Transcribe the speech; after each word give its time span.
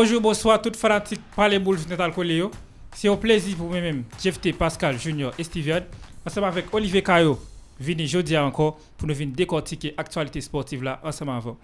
Bonjour, 0.00 0.20
bonsoir, 0.20 0.62
tout 0.62 0.72
fanatique 0.76 1.20
par 1.34 1.48
les 1.48 1.58
boules 1.58 1.80
Natal 1.90 2.12
Coléo. 2.12 2.52
C'est 2.94 3.08
un 3.08 3.16
plaisir 3.16 3.56
pour 3.56 3.66
moi-même, 3.68 4.04
Jeff 4.22 4.38
Pascal, 4.56 4.96
Junior 4.96 5.32
et 5.36 5.42
Steven, 5.42 5.82
ensemble 6.24 6.46
avec 6.46 6.72
Olivier 6.72 7.02
Caillot, 7.02 7.36
vini 7.80 8.06
jeudi 8.06 8.38
encore 8.38 8.78
pour 8.96 9.08
nous 9.08 9.14
venir 9.14 9.34
décortiquer 9.34 9.96
l'actualité 9.98 10.40
sportive 10.40 10.84
là 10.84 11.00
ensemble 11.02 11.32
avant. 11.32 11.58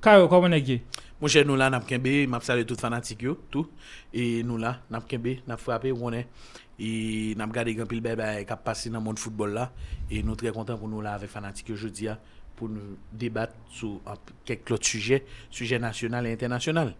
Caillot, 0.00 0.26
comment 0.26 0.50
est-ce 0.52 0.78
Mon 1.20 1.28
cher, 1.28 1.44
nous 1.44 1.54
là, 1.54 1.68
nous 1.68 2.28
m'a 2.28 2.40
salué 2.40 2.64
tout 2.64 2.76
fanatique 2.76 3.26
tout 3.50 3.68
et 4.14 4.42
nous 4.42 4.56
là, 4.56 4.78
nous 4.88 4.96
avons 4.96 5.06
nous 5.12 5.36
avons 5.46 5.58
frappé, 5.58 5.92
on 5.92 6.12
est 6.14 6.28
et 6.78 7.34
nous 7.36 7.46
dans 7.46 9.10
le 9.10 9.16
football 9.16 9.52
là 9.52 9.70
et 10.10 10.22
nous 10.22 10.28
sommes 10.30 10.36
très 10.36 10.50
contents 10.50 10.78
pour 10.78 10.88
nous 10.88 11.02
là 11.02 11.12
avec 11.12 11.28
fanatique 11.28 11.74
jeudi 11.74 12.08
pour 12.56 12.70
nous 12.70 12.96
débattre 13.12 13.52
sur 13.68 14.00
quelques 14.46 14.70
autres 14.70 14.86
sujets, 14.86 15.26
sujets 15.50 15.78
nationaux 15.78 16.24
et 16.24 16.32
internationaux. 16.32 16.92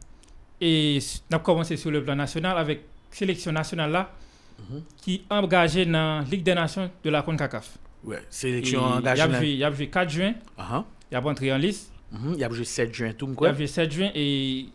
Et 0.60 0.98
nous 1.30 1.34
avons 1.36 1.44
commencé 1.44 1.76
sur 1.76 1.90
le 1.90 2.02
plan 2.02 2.16
national 2.16 2.56
avec 2.58 2.78
la 3.10 3.16
sélection 3.16 3.52
nationale 3.52 3.90
là, 3.90 4.10
mm 4.58 4.62
-hmm. 4.76 4.80
qui 5.02 5.14
est 5.14 5.22
engagée 5.32 5.84
dans 5.84 5.92
la 5.92 6.24
Ligue 6.30 6.42
des 6.42 6.54
Nations 6.54 6.90
de 7.04 7.10
la 7.10 7.22
CONCACAF. 7.22 7.78
Oui, 8.04 8.16
sélection 8.30 8.82
engagée. 8.82 9.52
Il 9.52 9.58
y 9.58 9.64
a 9.64 9.70
joué 9.70 9.88
4 9.88 10.10
juin, 10.10 10.34
il 10.58 10.62
uh 10.62 10.66
-huh. 11.12 11.16
a 11.16 11.20
rentré 11.20 11.52
en 11.52 11.58
liste. 11.58 11.92
Mm 12.12 12.16
-hmm. 12.18 12.34
Il 12.34 12.40
y 12.40 12.44
a 12.44 12.50
joué 12.50 12.64
7 12.64 12.94
juin, 12.94 13.12
tout 13.12 13.26
le 13.26 13.32
monde. 13.32 13.42
Il 13.42 13.46
y 13.46 13.50
a 13.50 13.54
joué 13.54 13.66
7 13.66 13.92
juin 13.92 14.10
et 14.14 14.66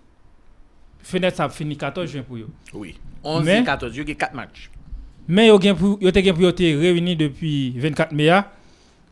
fenêtre 1.02 1.41
a 1.41 1.49
fini 1.49 1.75
14 1.77 2.09
juin 2.11 2.23
pour 2.23 2.38
eux. 2.38 2.50
Oui, 2.73 2.95
11 3.23 3.48
et 3.48 3.63
14, 3.63 3.95
il 3.98 4.08
y 4.09 4.11
a 4.11 4.16
4 4.16 4.36
matchs. 4.36 4.70
Mais 5.27 5.48
ils 5.48 5.52
ont 5.52 5.59
été 6.50 6.75
réunis 6.75 7.16
depuis 7.16 7.72
24 7.77 8.11
mai 8.11 8.41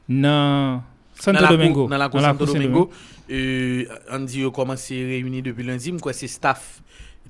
dans 0.09 0.83
Santo 1.20 1.45
Domingo. 1.48 1.88
Nan 1.88 2.00
la 2.00 2.09
cour 2.09 2.22
Santo 2.22 2.45
Domingo. 2.45 2.89
Euh, 3.30 3.86
on 4.12 4.20
dit 4.20 4.42
qu'on 4.44 4.52
commence 4.52 4.89
à 4.92 4.95
réunir 4.95 5.44
depuis 5.44 5.64
lundi. 5.64 5.92
Quoi, 5.98 6.14
c'est 6.14 6.28
staff 6.28 6.81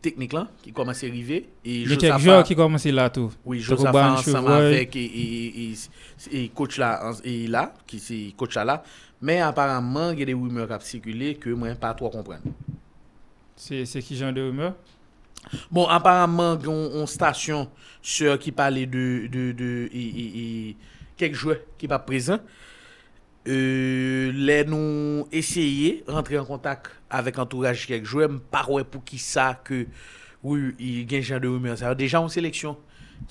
technique 0.02 0.32
là 0.32 0.48
qui 0.62 0.72
commence 0.72 1.04
à 1.04 1.08
arriver. 1.08 1.50
Et 1.66 1.82
Il 1.82 1.90
y 1.90 1.94
a 1.94 1.98
quelques 1.98 2.20
joueurs 2.20 2.44
qui 2.44 2.56
commencent 2.56 2.86
là 2.86 3.10
tout. 3.10 3.32
Oui, 3.45 3.60
Joseph 3.60 3.94
ensemble 3.94 4.52
avec 4.52 4.95
et, 4.95 5.73
et, 6.32 6.50
coach 6.50 6.78
là, 6.78 7.12
et 7.23 7.48
là, 7.48 7.73
qui 7.86 8.00
c'est 8.00 8.34
coach 8.38 8.56
là. 8.56 8.84
Mais 9.22 9.42
apparemment, 9.42 10.12
il 10.12 10.20
y 10.20 10.22
a 10.22 10.26
des 10.26 10.34
rumeurs 10.34 10.67
qui 10.67 10.73
ont 10.73 10.80
circulé 10.80 11.36
que 11.36 11.50
moi, 11.50 11.70
pas 11.76 11.94
trop 11.94 12.10
comprendre. 12.10 12.44
C'est 13.56 13.84
qui 14.02 14.16
genre 14.16 14.32
de 14.32 14.42
rumeurs 14.42 14.76
Bon, 15.72 15.86
apparemment, 15.88 16.58
on, 16.66 16.92
on 16.94 17.06
station 17.06 17.70
sur 18.02 18.38
qui 18.40 18.52
parlait 18.52 18.86
de, 18.86 19.28
de, 19.32 19.52
de, 19.52 19.52
de 19.52 19.90
et, 19.94 19.98
et, 19.98 20.70
et 20.70 20.76
quelques 21.17 21.36
joueurs 21.36 21.58
qui 21.78 21.88
pas 21.88 22.00
présents. 22.00 22.40
Euh, 23.50 24.30
lè 24.36 24.61
nou 24.67 25.25
esye 25.33 26.03
rentre 26.09 26.38
en 26.38 26.45
kontak 26.45 26.92
avèk 27.09 27.39
entouraj 27.42 27.88
kèk 27.89 28.05
jwèm 28.05 28.38
parwè 28.53 28.83
pou 28.86 29.02
ki 29.05 29.17
sa 29.22 29.55
ke 29.66 29.88
wè 30.45 31.02
gen 31.09 31.23
jan 31.23 31.42
de 31.42 31.50
rumeur. 31.50 31.80
Sa 31.80 31.89
wè 31.89 31.97
deja 31.97 32.22
an 32.22 32.30
seleksyon 32.30 32.77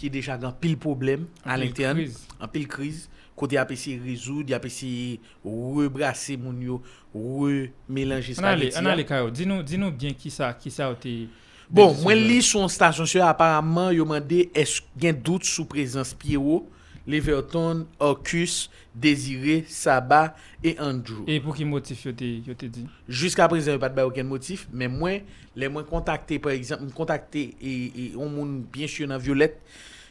ki 0.01 0.11
deja 0.13 0.35
gan 0.41 0.57
pil 0.59 0.75
problem 0.81 1.29
an 1.45 1.63
l'intern, 1.63 2.03
an 2.41 2.51
pil 2.51 2.67
kriz. 2.71 3.07
Kote 3.39 3.55
apesi 3.61 3.95
rezoud, 4.03 4.51
apesi 4.57 5.21
rebrase 5.47 6.35
moun 6.41 6.57
yo, 6.65 6.81
remelange 7.15 8.35
spageti. 8.35 8.75
An 8.81 8.91
ale 8.91 9.05
kayo, 9.07 9.31
di 9.31 9.47
nou 9.47 9.93
bien 9.95 10.17
ki 10.19 10.33
sa, 10.35 10.51
ki 10.59 10.73
sa 10.75 10.91
ou 10.91 10.99
te... 10.99 11.29
Bon, 11.71 11.93
mwen 12.01 12.19
li 12.19 12.41
son 12.43 12.67
stasyon 12.73 13.07
se 13.07 13.21
aparamman 13.23 13.93
yo 13.95 14.09
mande 14.09 14.47
es 14.57 14.79
gen 14.99 15.21
dout 15.23 15.47
sou 15.47 15.69
prezans 15.69 16.11
piye 16.19 16.41
ou 16.41 16.65
Leverton, 17.09 17.87
Orcus, 17.99 18.71
Désiré, 18.95 19.65
Sabat 19.67 20.37
et 20.63 20.79
Andrew. 20.79 21.25
Et 21.27 21.41
pour 21.41 21.57
qui 21.57 21.65
motif 21.65 22.05
yo 22.05 22.13
te 22.13 22.67
dit? 22.67 22.87
Jusqu'à 23.09 23.49
présent, 23.49 23.73
yo 23.73 23.79
pat 23.79 23.95
bay 23.95 24.03
aucun 24.03 24.25
motif, 24.25 24.69
mais 24.73 24.89
moi, 24.89 25.23
les 25.57 25.69
moins 25.69 25.85
contactés, 25.85 26.39
par 26.39 26.53
exemple, 26.53 26.85
me 26.85 26.91
contacté 26.91 27.57
et, 27.63 27.85
et 27.97 28.13
on 28.15 28.29
moun 28.29 28.63
bien 28.71 28.87
sûr 28.87 29.09
dans 29.09 29.17
Violette, 29.17 29.59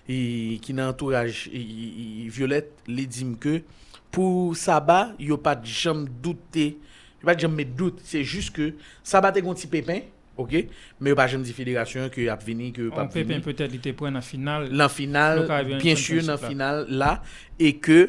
et, 0.09 0.57
qui 0.61 0.73
nan 0.73 0.89
entourage 0.89 1.49
et, 1.53 1.61
et 1.61 2.29
Violette, 2.29 2.73
les 2.87 3.05
dim 3.05 3.35
que 3.39 3.61
pour 4.09 4.57
Sabat, 4.57 5.13
yo 5.19 5.37
pat 5.37 5.61
jam 5.63 6.07
douté, 6.23 6.79
yo 7.21 7.27
pat 7.29 7.39
jam 7.39 7.53
met 7.53 7.65
doute, 7.65 8.01
c'est 8.03 8.23
juste 8.23 8.55
que 8.55 8.73
Sabat 9.03 9.33
te 9.33 9.39
gonti 9.39 9.67
pépin, 9.67 10.01
Ok, 10.37 10.53
men 11.01 11.11
yo 11.11 11.17
pa 11.17 11.25
jem 11.31 11.41
di 11.45 11.53
federasyon 11.57 12.11
ki 12.13 12.27
ap 12.29 12.43
vini, 12.45 12.69
ki 12.75 12.87
yo 12.87 12.93
pa 12.93 13.03
ap 13.07 13.09
vini. 13.09 13.25
On 13.25 13.27
pe 13.27 13.33
pen 13.33 13.43
peut-et 13.45 13.73
li 13.73 13.81
te 13.81 13.93
pwen 13.97 14.13
nan 14.13 14.25
final. 14.25 14.69
Nan 14.69 14.91
final, 14.93 15.43
bien 15.73 15.97
sûr 15.97 16.21
nan 16.27 16.37
final 16.37 16.85
la, 16.89 17.15
e 17.57 17.73
ke 17.81 18.03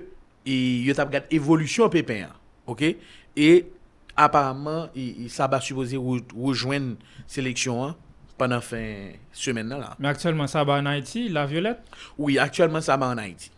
yo 0.45 0.97
tap 0.99 1.11
gade 1.15 1.33
evolusyon 1.35 1.89
pe 1.93 2.05
pen. 2.07 2.29
Ok, 2.69 2.85
e 3.33 3.51
aparamman, 4.19 4.93
sa 5.33 5.49
ba 5.49 5.63
supose 5.65 5.97
rejoen 5.97 6.95
seleksyon 7.31 7.89
an, 7.89 7.99
panan 8.39 8.61
fin 8.63 9.17
semen 9.35 9.67
nan 9.73 9.81
la. 9.83 9.95
Men 9.99 10.13
aktuelman 10.13 10.51
sa 10.53 10.67
ba 10.69 10.77
an 10.83 10.91
Haiti, 10.91 11.29
la 11.33 11.47
Violette? 11.49 11.89
Oui, 12.19 12.37
aktuelman 12.39 12.85
sa 12.85 13.01
ba 13.01 13.09
an 13.15 13.25
Haiti. 13.25 13.51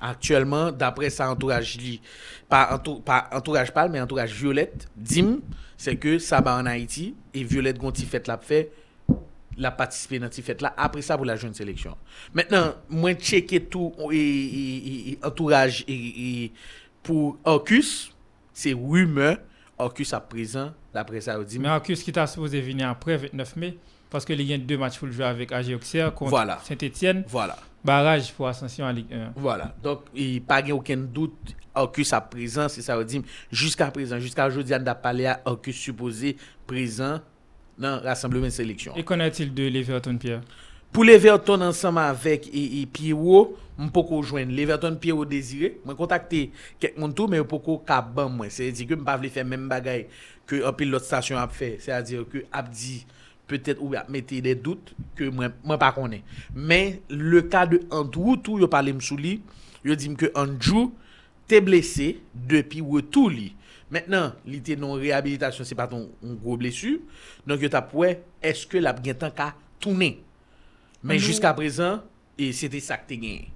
Aktuellement, 0.00 0.72
d'apre 0.72 1.08
sa 1.12 1.30
entourage 1.32 1.78
li, 1.80 1.98
pa, 2.50 2.66
entou, 2.74 3.00
pa 3.04 3.24
entourage 3.36 3.72
pal, 3.74 3.88
men 3.92 4.04
entourage 4.04 4.36
Violette, 4.36 4.90
dim, 4.96 5.38
se 5.80 5.94
ke 6.00 6.18
sa 6.22 6.42
ba 6.44 6.56
an 6.60 6.68
Haiti, 6.68 7.14
e 7.32 7.44
Violette 7.48 7.80
gon 7.80 7.94
ti 7.96 8.08
fèt 8.08 8.28
la 8.28 8.36
pfe, 8.40 8.66
la 9.56 9.72
patisipe 9.72 10.20
nan 10.20 10.32
ti 10.32 10.44
fèt 10.44 10.60
la, 10.64 10.74
apre 10.76 11.00
sa 11.04 11.16
pou 11.16 11.28
la 11.28 11.38
joun 11.38 11.56
seleksyon. 11.56 11.96
Mètnen, 12.36 12.74
mwen 12.92 13.16
cheke 13.16 13.62
tou 13.72 13.94
entourage 15.24 15.86
pou 17.06 17.36
Orkus, 17.48 18.12
se 18.56 18.76
rume, 18.76 19.36
Orkus 19.80 20.12
ap 20.16 20.28
prezan, 20.32 20.72
d'apre 20.92 21.20
sa 21.24 21.38
ou 21.40 21.48
dim. 21.48 21.64
Men 21.64 21.74
Orkus 21.76 22.04
ki 22.04 22.12
ta 22.16 22.28
suppose 22.28 22.60
vini 22.64 22.84
apre 22.84 23.16
29 23.26 23.56
me, 23.60 23.72
paske 24.12 24.36
li 24.36 24.46
gen 24.48 24.68
2 24.68 24.78
match 24.80 25.00
pou 25.00 25.08
ljou 25.08 25.24
avèk 25.28 25.56
AG 25.56 25.72
Auxerre 25.76 26.12
kont 26.16 26.32
Saint-Etienne. 26.68 27.24
Voilà. 27.32 27.56
Baraj 27.86 28.32
pou 28.34 28.48
asensyon 28.48 28.88
an 28.88 28.96
Ligue 28.96 29.14
1. 29.14 29.32
Voilà. 29.38 29.70
Donc, 29.84 30.08
y 30.14 30.40
pa 30.44 30.60
gen 30.64 30.76
ouken 30.76 31.06
dout 31.14 31.54
Orkus 31.76 32.14
a 32.16 32.22
prezant, 32.24 32.72
se 32.72 32.80
sa 32.84 32.96
ou 32.96 33.04
dim, 33.04 33.24
jiska 33.52 33.90
prezant, 33.92 34.22
jiska 34.24 34.48
jodi 34.48 34.74
an 34.76 34.84
da 34.86 34.96
pale 34.96 35.28
a 35.28 35.36
Orkus 35.48 35.76
supposé 35.76 36.34
prezant 36.68 37.24
nan 37.78 38.00
rassemblement 38.04 38.54
seleksyon. 38.54 38.96
E 38.96 39.04
konatil 39.06 39.52
de 39.54 39.68
Leverton 39.72 40.16
Pierre? 40.20 40.40
Pou 40.94 41.04
Leverton 41.04 41.66
ansama 41.66 42.06
avek 42.08 42.48
e 42.48 42.86
Pierrot, 42.96 43.58
m 43.76 43.90
poko 43.92 44.22
jwen. 44.24 44.54
Leverton 44.56 44.96
Pierrot 45.02 45.28
Désiré, 45.28 45.74
mwen 45.84 45.98
kontakte 45.98 46.46
kek 46.80 46.96
moun 46.96 47.12
tou, 47.12 47.28
men 47.28 47.44
m 47.44 47.50
poko 47.50 47.76
kaban 47.84 48.32
mwen. 48.32 48.48
Se 48.54 48.70
di 48.72 48.88
ke 48.88 48.96
m 48.96 49.04
pa 49.04 49.18
vle 49.20 49.28
fè 49.34 49.44
men 49.44 49.68
bagay 49.68 50.06
ke 50.48 50.62
apil 50.64 50.94
lot 50.96 51.04
stasyon 51.04 51.42
ap 51.42 51.52
fè. 51.52 51.74
Se 51.84 51.92
a 51.92 52.00
di 52.00 52.18
ke 52.32 52.46
ap 52.48 52.72
di... 52.72 53.02
peut-être 53.46 53.80
ou 53.82 53.94
mettez 54.08 54.40
des 54.40 54.54
doutes 54.54 54.94
que 55.14 55.24
moi 55.24 55.48
moi 55.64 55.78
pas 55.78 55.92
connais. 55.92 56.22
Mais 56.54 57.00
le 57.08 57.42
cas 57.42 57.66
de 57.66 57.80
Andrew 57.90 58.36
tout 58.36 58.58
yo 58.58 58.68
parlé 58.68 58.94
sous 59.00 59.16
lui 59.16 59.42
yo 59.84 59.94
dit 59.94 60.14
que 60.14 60.30
Andrew 60.34 60.92
t'es 61.46 61.60
blessé 61.60 62.20
depuis 62.34 62.80
retour 62.80 63.30
lui 63.30 63.54
maintenant 63.90 64.32
il 64.46 64.56
était 64.56 64.76
non 64.76 64.92
réhabilitation 64.92 65.64
c'est 65.64 65.74
pas 65.74 65.86
ton 65.86 66.10
gros 66.22 66.56
blessure. 66.56 66.98
Donc 67.46 67.60
yo 67.60 67.68
t'a 67.68 67.88
est-ce 68.42 68.66
que 68.66 68.78
la 68.78 68.92
bien 68.92 69.14
temps 69.14 69.30
qu'à 69.30 69.54
tourner? 69.78 70.22
Mais 71.02 71.16
mm-hmm. 71.16 71.18
jusqu'à 71.20 71.54
présent 71.54 72.02
et 72.38 72.52
c'était 72.52 72.80
ça 72.80 72.96
que 72.96 73.08
t'es 73.08 73.16
gagné. 73.16 73.50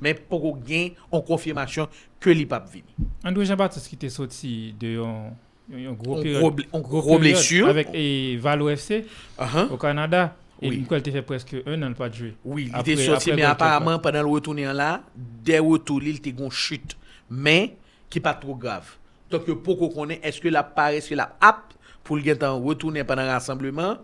Mais 0.00 0.14
pour 0.14 0.58
gagner 0.58 0.94
en 1.10 1.20
confirmation 1.20 1.88
que 2.20 2.30
l'IPAP 2.30 2.70
vini 2.70 2.84
Andrew 3.24 3.44
Jean-Baptiste 3.44 3.88
qui 3.88 3.94
était 3.96 4.08
sorti 4.08 4.74
de. 4.78 4.98
Euh, 4.98 5.28
un 5.72 5.92
gros, 5.92 6.22
gros, 6.22 6.80
gros, 6.80 7.18
blessure 7.18 7.68
avec 7.68 7.88
et 7.94 8.36
Valo 8.36 8.68
FC 8.68 9.06
uh-huh. 9.38 9.70
au 9.70 9.76
Canada. 9.76 10.36
Et 10.62 10.68
oui. 10.68 10.78
Nicole 10.78 11.02
fait 11.02 11.22
presque 11.22 11.56
un 11.66 11.82
an 11.82 11.92
pas 11.94 12.08
de 12.08 12.14
jouer. 12.14 12.34
Oui, 12.44 12.70
il 12.72 12.80
était 12.80 12.96
sorti, 12.96 13.32
mais 13.32 13.42
apparemment, 13.42 13.98
pendant 13.98 14.22
le 14.22 14.28
retour 14.28 14.54
là, 14.54 15.02
dès 15.16 15.56
le 15.56 15.62
retour, 15.62 16.02
il 16.02 16.16
était 16.16 16.30
une 16.30 16.50
chute 16.50 16.96
mais 17.30 17.76
qui 18.08 18.18
n'est 18.18 18.22
pas 18.22 18.34
trop 18.34 18.54
grave. 18.54 18.96
Donc, 19.30 19.50
pour 19.62 19.78
qu'on 19.78 19.88
connaisse, 19.88 20.20
est-ce 20.22 20.40
que 20.40 20.48
la 20.48 20.62
que 20.62 21.14
la 21.14 21.36
apte 21.40 21.76
pour 22.02 22.16
le 22.16 22.48
retourner 22.50 23.04
pendant 23.04 23.22
le 23.22 23.28
rassemblement 23.28 23.96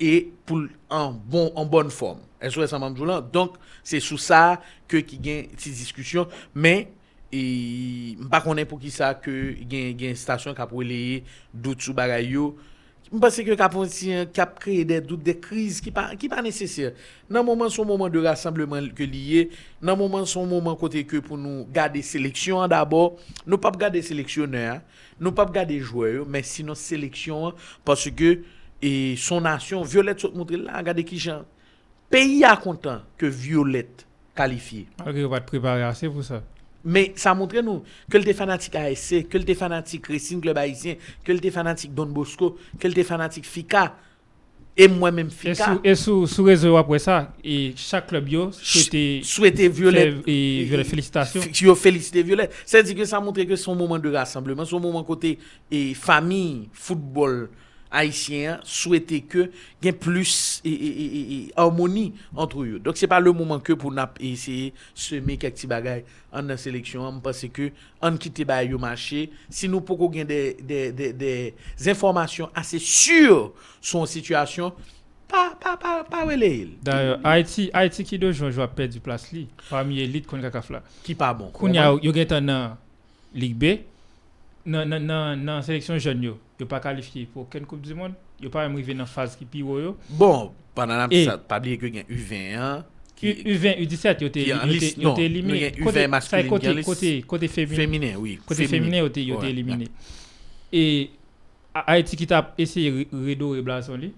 et 0.00 0.32
pour 0.44 0.62
en, 0.90 1.12
bon, 1.12 1.52
en 1.54 1.64
bonne 1.64 1.90
forme? 1.90 2.20
Est-ce 2.40 2.56
que 2.56 3.20
Donc, 3.32 3.54
c'est 3.84 4.00
sous 4.00 4.18
ça 4.18 4.60
que 4.88 4.98
qui 4.98 5.18
gagne 5.18 5.48
ces 5.56 5.70
discussions, 5.70 6.26
mais 6.54 6.88
et 7.32 8.16
pas 8.30 8.40
connaît 8.40 8.64
pour 8.64 8.78
qui 8.78 8.90
ça 8.90 9.14
que 9.14 9.54
gagne 9.62 9.96
une 10.00 10.14
station 10.14 10.54
qui 10.54 10.60
a 10.60 10.66
pour 10.66 10.82
les 10.82 11.24
doutes 11.52 11.82
sous 11.82 11.94
bagayo 11.94 12.56
je 13.12 13.18
pense 13.18 13.36
que 13.36 13.54
cap 13.54 13.74
a 13.76 14.46
créé 14.60 14.84
des 14.84 15.38
crises 15.38 15.80
qui 15.80 15.90
pas 15.90 16.16
qui 16.16 16.28
pas 16.28 16.42
nécessaire. 16.42 16.92
Dans 17.30 17.44
moment 17.44 17.68
son 17.68 17.84
moment 17.84 18.08
de 18.08 18.18
rassemblement 18.18 18.80
que 18.94 19.04
lié, 19.04 19.50
dans 19.80 19.96
moment 19.96 20.24
son 20.24 20.44
moment 20.44 20.74
côté 20.74 21.04
que 21.04 21.18
pour 21.18 21.38
nous 21.38 21.66
garder 21.72 22.02
sélection 22.02 22.66
d'abord, 22.66 23.16
nous 23.46 23.58
pas 23.58 23.70
garder 23.70 24.02
sélectionneur, 24.02 24.80
nous 25.20 25.30
pas 25.30 25.46
garder 25.46 25.78
joueur, 25.78 26.26
mais 26.26 26.42
sinon 26.42 26.74
sélection 26.74 27.54
parce 27.84 28.10
que 28.10 28.42
son 29.16 29.40
nation 29.40 29.82
Violette 29.82 30.20
se 30.20 30.26
montre 30.26 30.54
là, 30.54 30.78
regardez 30.78 31.04
qui 31.04 31.18
gens. 31.18 31.44
Pays 32.10 32.44
a 32.44 32.56
content 32.56 33.02
que 33.16 33.26
Violette 33.26 34.06
qualifié. 34.34 34.88
OK, 35.00 35.14
on 35.16 35.28
va 35.28 35.40
te 35.40 35.46
préparer 35.46 35.82
assez 35.82 36.08
pour 36.08 36.24
ça. 36.24 36.42
Mais 36.88 37.12
ça 37.16 37.34
montre 37.34 37.58
nous 37.60 37.82
que 38.08 38.16
le 38.16 38.32
fanatique 38.32 38.76
ASC, 38.76 39.26
que 39.28 39.38
le 39.38 39.54
fanatique 39.54 40.06
Racing 40.06 40.40
Club 40.40 40.56
Haïtien, 40.56 40.94
que 41.24 41.32
le 41.32 41.50
fanatique 41.50 41.92
Don 41.92 42.06
Bosco, 42.06 42.56
que 42.78 42.86
le 42.86 43.02
fanatique 43.02 43.44
FICA, 43.44 43.96
et 44.78 44.86
moi-même 44.88 45.30
sous, 45.30 45.80
et 45.82 45.94
sous, 45.94 46.26
sous 46.26 46.42
réseau 46.44 46.76
après 46.76 46.98
ça, 46.98 47.32
et 47.42 47.72
chaque 47.76 48.08
club 48.08 48.28
yo 48.28 48.50
souhaitait 48.52 49.20
souhaité 49.24 49.68
Violet 49.68 50.12
faire- 50.12 50.22
et 50.26 50.64
Violet, 50.64 50.84
félicitations. 50.84 51.40
Yo 51.62 51.74
félicité 51.74 52.22
Violet. 52.22 52.50
C'est-à-dire 52.64 52.94
que 52.94 53.04
ça 53.06 53.18
montre 53.18 53.42
que 53.42 53.56
son 53.56 53.74
moment 53.74 53.98
de 53.98 54.12
rassemblement, 54.12 54.64
son 54.66 54.78
moment 54.78 55.02
côté 55.02 55.38
et 55.70 55.94
famille, 55.94 56.68
football 56.74 57.48
haïtien 57.90 58.60
souhaiter 58.64 59.20
que 59.22 59.50
gain 59.82 59.92
plus 59.92 60.60
et, 60.64 60.70
et, 60.70 61.34
et, 61.34 61.52
harmonie 61.56 62.12
entre 62.34 62.62
eux. 62.62 62.78
Donc 62.78 62.96
c'est 62.96 63.06
pas 63.06 63.20
le 63.20 63.32
moment 63.32 63.58
que 63.60 63.72
pour 63.72 63.92
n'a 63.92 64.12
essayer 64.20 64.74
semer 64.94 65.36
quelques 65.36 65.54
petits 65.54 65.66
bagages 65.66 66.02
en 66.32 66.56
sélection 66.56 67.20
parce 67.20 67.46
que 67.52 67.70
on 68.02 68.16
quitter 68.16 68.44
ba 68.44 68.62
yo 68.64 68.78
marché 68.78 69.30
si 69.48 69.68
nous 69.68 69.80
pouvons 69.80 70.08
gagner 70.08 70.24
des, 70.24 70.56
des, 70.62 70.92
des, 70.92 71.12
des 71.12 71.54
informations 71.88 72.50
assez 72.54 72.78
sûres 72.78 73.52
sur 73.80 74.00
une 74.00 74.06
situation 74.06 74.72
pas 75.28 75.56
pas 75.60 75.76
pas 75.76 76.04
pas 76.04 76.24
D'ailleurs 76.82 77.20
Haïti 77.24 77.70
Haïti 77.72 78.04
qui 78.04 78.18
de 78.18 78.30
jouer 78.32 78.52
jouer 78.52 78.66
perdre 78.68 78.92
du 78.92 79.00
place 79.00 79.32
li 79.32 79.48
parmi 79.70 80.00
élite 80.00 80.26
qu'on 80.26 80.36
là. 80.36 80.50
Qui 81.02 81.14
pas 81.14 81.34
bon. 81.34 81.50
Kounya 81.50 81.92
yo 82.02 82.12
gain 82.12 82.48
en 82.48 82.76
Ligue 83.34 83.56
B 83.56 83.64
nan, 84.66 84.90
nan, 84.90 85.06
nan, 85.06 85.46
nan 85.46 85.64
seleksyon 85.66 86.02
jen 86.02 86.26
yo, 86.26 86.34
yo 86.60 86.66
pa 86.70 86.82
kalifiye 86.82 87.30
pou 87.30 87.48
ken 87.50 87.64
koup 87.68 87.80
di 87.84 87.96
moun, 87.96 88.16
yo 88.42 88.50
pa 88.52 88.66
mrive 88.68 88.96
nan 88.98 89.08
faz 89.08 89.38
ki 89.38 89.48
pi 89.48 89.64
yo 89.64 89.78
yo. 89.82 89.94
Bon, 90.18 90.50
panan 90.76 91.06
ap 91.06 91.14
e, 91.14 91.24
sa, 91.28 91.38
pa 91.38 91.60
bliye 91.62 91.80
gen 91.80 92.04
U21, 92.04 92.84
Ki, 93.16 93.32
U20, 93.32 93.78
U17 93.80 94.22
yo 94.26 94.28
te 94.28 94.42
non, 95.00 95.16
elimine. 95.16 95.70
U20 95.80 96.08
maskuline 96.12 96.50
kote, 96.50 96.68
kote, 96.68 96.82
kote, 96.84 97.12
kote 97.30 97.48
femine. 97.48 97.78
Femine, 97.78 98.10
oui. 98.20 98.34
Kote 98.44 98.66
femine 98.68 99.00
yo 99.00 99.08
te, 99.08 99.24
yo 99.24 99.38
te 99.40 99.48
elimine. 99.48 99.88
E 100.68 100.82
Haiti 101.76 102.18
ki 102.20 102.28
tap 102.28 102.52
eseye 102.60 103.06
redo 103.12 103.54
re 103.56 103.64
blason 103.64 104.00
li, 104.04 104.10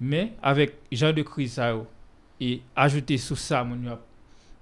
men 0.00 0.34
avek 0.44 0.76
jan 0.92 1.16
de 1.16 1.24
kriz 1.24 1.56
sa 1.56 1.70
yo, 1.72 1.86
e 2.40 2.58
ajoute 2.84 3.16
sou 3.20 3.40
sa 3.40 3.62
moun 3.64 3.88
yo 3.88 3.96
ap 3.96 4.04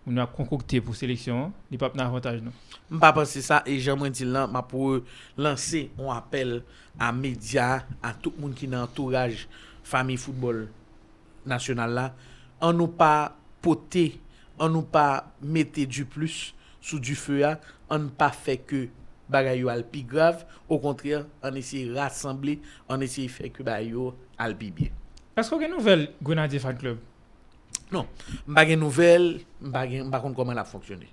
moun 0.08 0.22
ap 0.22 0.32
konkokte 0.36 0.80
pou 0.84 0.96
seleksyon, 0.96 1.52
li 1.68 1.78
pap 1.80 1.96
nan 1.96 2.08
avantaj 2.08 2.40
nou. 2.42 2.54
M 2.88 3.00
pa 3.02 3.12
panse 3.16 3.42
sa, 3.44 3.60
e 3.68 3.76
jan 3.76 3.98
mwen 4.00 4.14
di 4.16 4.26
lan, 4.26 4.48
ma 4.52 4.64
pou 4.66 5.02
lanse, 5.38 5.84
on 6.00 6.10
apel 6.14 6.62
a 6.98 7.12
media, 7.12 7.84
a 8.00 8.14
tout 8.16 8.36
moun 8.40 8.54
ki 8.56 8.70
nan 8.72 8.86
entourage 8.88 9.46
fami 9.86 10.16
foutbol 10.20 10.64
nasyonal 11.48 11.94
la, 11.94 12.06
an 12.64 12.76
nou 12.80 12.90
pa 12.98 13.34
pote, 13.64 14.10
an 14.58 14.72
nou 14.74 14.88
pa 14.88 15.28
mette 15.44 15.84
du 15.86 16.06
plus 16.08 16.54
sou 16.80 16.98
du 16.98 17.14
fe 17.18 17.42
a, 17.46 17.58
an 17.92 18.08
nou 18.08 18.16
pa 18.18 18.30
fe 18.34 18.56
ke 18.58 18.86
bagay 19.28 19.60
yo 19.60 19.68
al 19.72 19.84
pi 19.84 20.02
grav, 20.08 20.40
au 20.68 20.80
kontrè, 20.80 21.20
an 21.44 21.60
esye 21.60 21.84
rassemble, 21.92 22.58
an 22.88 23.04
esye 23.04 23.28
fe 23.32 23.52
ke 23.52 23.66
bagay 23.66 23.92
yo 23.92 24.14
al 24.40 24.56
pi 24.56 24.72
bie. 24.72 24.94
Esko 25.38 25.60
gen 25.60 25.70
nouvel 25.76 26.08
Grenadier 26.24 26.64
Fan 26.64 26.80
Club? 26.80 27.07
Non, 27.92 28.08
mba 28.46 28.64
gen 28.68 28.82
nouvel, 28.82 29.30
mba, 29.62 29.84
mba 30.08 30.20
kon 30.22 30.36
koman 30.36 30.58
la 30.58 30.66
fonksyonè. 30.68 31.08